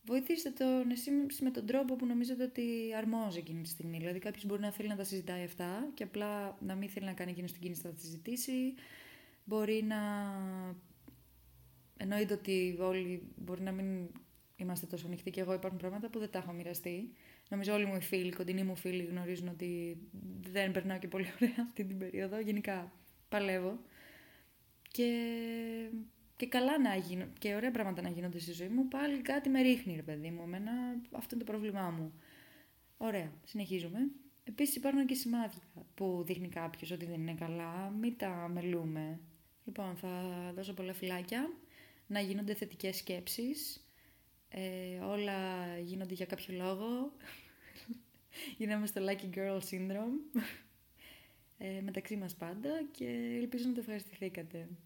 βοηθήστε 0.08 0.50
τον 0.50 0.90
εσεί 0.92 1.12
με 1.42 1.52
τον 1.52 1.66
τρόπο 1.66 1.96
που 1.96 2.06
νομίζετε 2.06 2.44
ότι 2.44 2.94
αρμόζει 2.98 3.38
εκείνη 3.38 3.62
τη 3.62 3.70
στιγμή. 3.70 3.98
Δηλαδή, 3.98 4.20
κάποιος 4.20 4.46
μπορεί 4.46 4.62
να 4.62 4.72
θέλει 4.72 4.88
να 4.88 4.96
τα 4.96 5.04
συζητάει 5.04 5.44
αυτά 5.44 5.92
και 5.94 6.04
απλά 6.04 6.58
να 6.60 6.76
μην 6.76 6.90
θέλει 6.90 7.06
να 7.06 7.14
κάνει 7.14 7.32
εκείνος 7.32 7.52
την 7.52 7.62
κίνηση 7.62 7.82
να 7.84 7.92
τα 7.92 8.00
συζητήσει. 8.00 8.74
Μπορεί 9.44 9.84
να. 9.84 9.98
Εννοείται 11.98 12.34
ότι 12.34 12.78
όλοι 12.80 13.22
μπορεί 13.36 13.62
να 13.62 13.72
μην 13.72 14.10
είμαστε 14.56 14.86
τόσο 14.86 15.08
ανοιχτοί 15.08 15.32
και 15.32 15.42
εγώ 15.42 15.54
υπάρχουν 15.54 15.80
πράγματα 15.80 16.10
που 16.10 16.20
δεν 16.20 16.30
τα 16.30 16.38
έχω 16.38 16.52
μοιραστεί. 16.52 17.14
Νομίζω 17.50 17.74
όλοι 17.74 17.86
μου 17.86 17.96
οι 17.96 18.02
φίλοι, 18.02 18.28
οι 18.28 18.34
κοντινοί 18.34 18.64
μου 18.64 18.76
φίλοι 18.76 19.04
γνωρίζουν 19.04 19.48
ότι 19.48 19.98
δεν 20.52 20.72
περνάω 20.72 21.00
και 21.00 21.08
πολύ 21.08 21.26
ωραία 21.42 21.56
αυτή 21.68 21.84
την 21.84 21.98
περίοδο. 21.98 22.40
Γενικά 22.40 22.92
παλεύω. 23.30 23.80
Και 24.92 25.10
και 26.38 26.48
καλά 26.48 26.80
να 26.80 26.96
γίνουν 26.96 27.34
και 27.40 27.56
ωραία 27.56 27.72
πράγματα 27.72 28.02
να 28.02 28.10
γίνονται 28.10 28.40
στη 28.40 28.52
ζωή 28.52 28.68
μου, 28.68 28.88
πάλι 28.88 29.22
κάτι 29.22 29.50
με 29.50 29.62
ρίχνει, 29.62 29.96
ρε 29.96 30.02
παιδί 30.02 30.30
μου. 30.30 30.42
Εμένα 30.44 30.72
αυτό 31.12 31.36
είναι 31.36 31.44
το 31.44 31.52
πρόβλημά 31.52 31.90
μου. 31.90 32.14
Ωραία, 32.98 33.32
συνεχίζουμε. 33.46 34.00
Επίσης 34.44 34.76
υπάρχουν 34.76 35.06
και 35.06 35.14
σημάδια 35.14 35.62
που 35.96 36.24
δείχνει 36.26 36.50
κάποιος 36.50 36.92
ότι 36.92 37.06
δεν 37.06 37.22
είναι 37.22 37.34
καλά. 37.34 37.90
Μην 37.90 38.18
τα 38.18 38.50
μελούμε. 38.54 39.20
Λοιπόν, 39.66 39.96
θα 39.96 40.10
δώσω 40.56 40.74
πολλά 40.74 40.94
φυλάκια. 40.94 41.52
Να 42.08 42.20
γίνονται 42.20 42.54
θετικές 42.54 42.98
σκέψεις. 42.98 43.88
Ε, 44.50 44.98
όλα 45.00 45.40
γίνονται 45.80 46.14
για 46.14 46.26
κάποιο 46.26 46.56
λόγο. 46.56 47.12
Γίναμε 48.58 48.86
στο 48.86 49.02
Lucky 49.06 49.38
Girl 49.38 49.60
Syndrome. 49.70 50.42
Ε, 51.58 51.82
μεταξύ 51.82 52.16
μας 52.16 52.36
πάντα 52.36 52.70
και 52.92 53.38
ελπίζω 53.42 53.68
να 53.68 53.74
το 53.74 53.80
ευχαριστηθήκατε. 53.80 54.68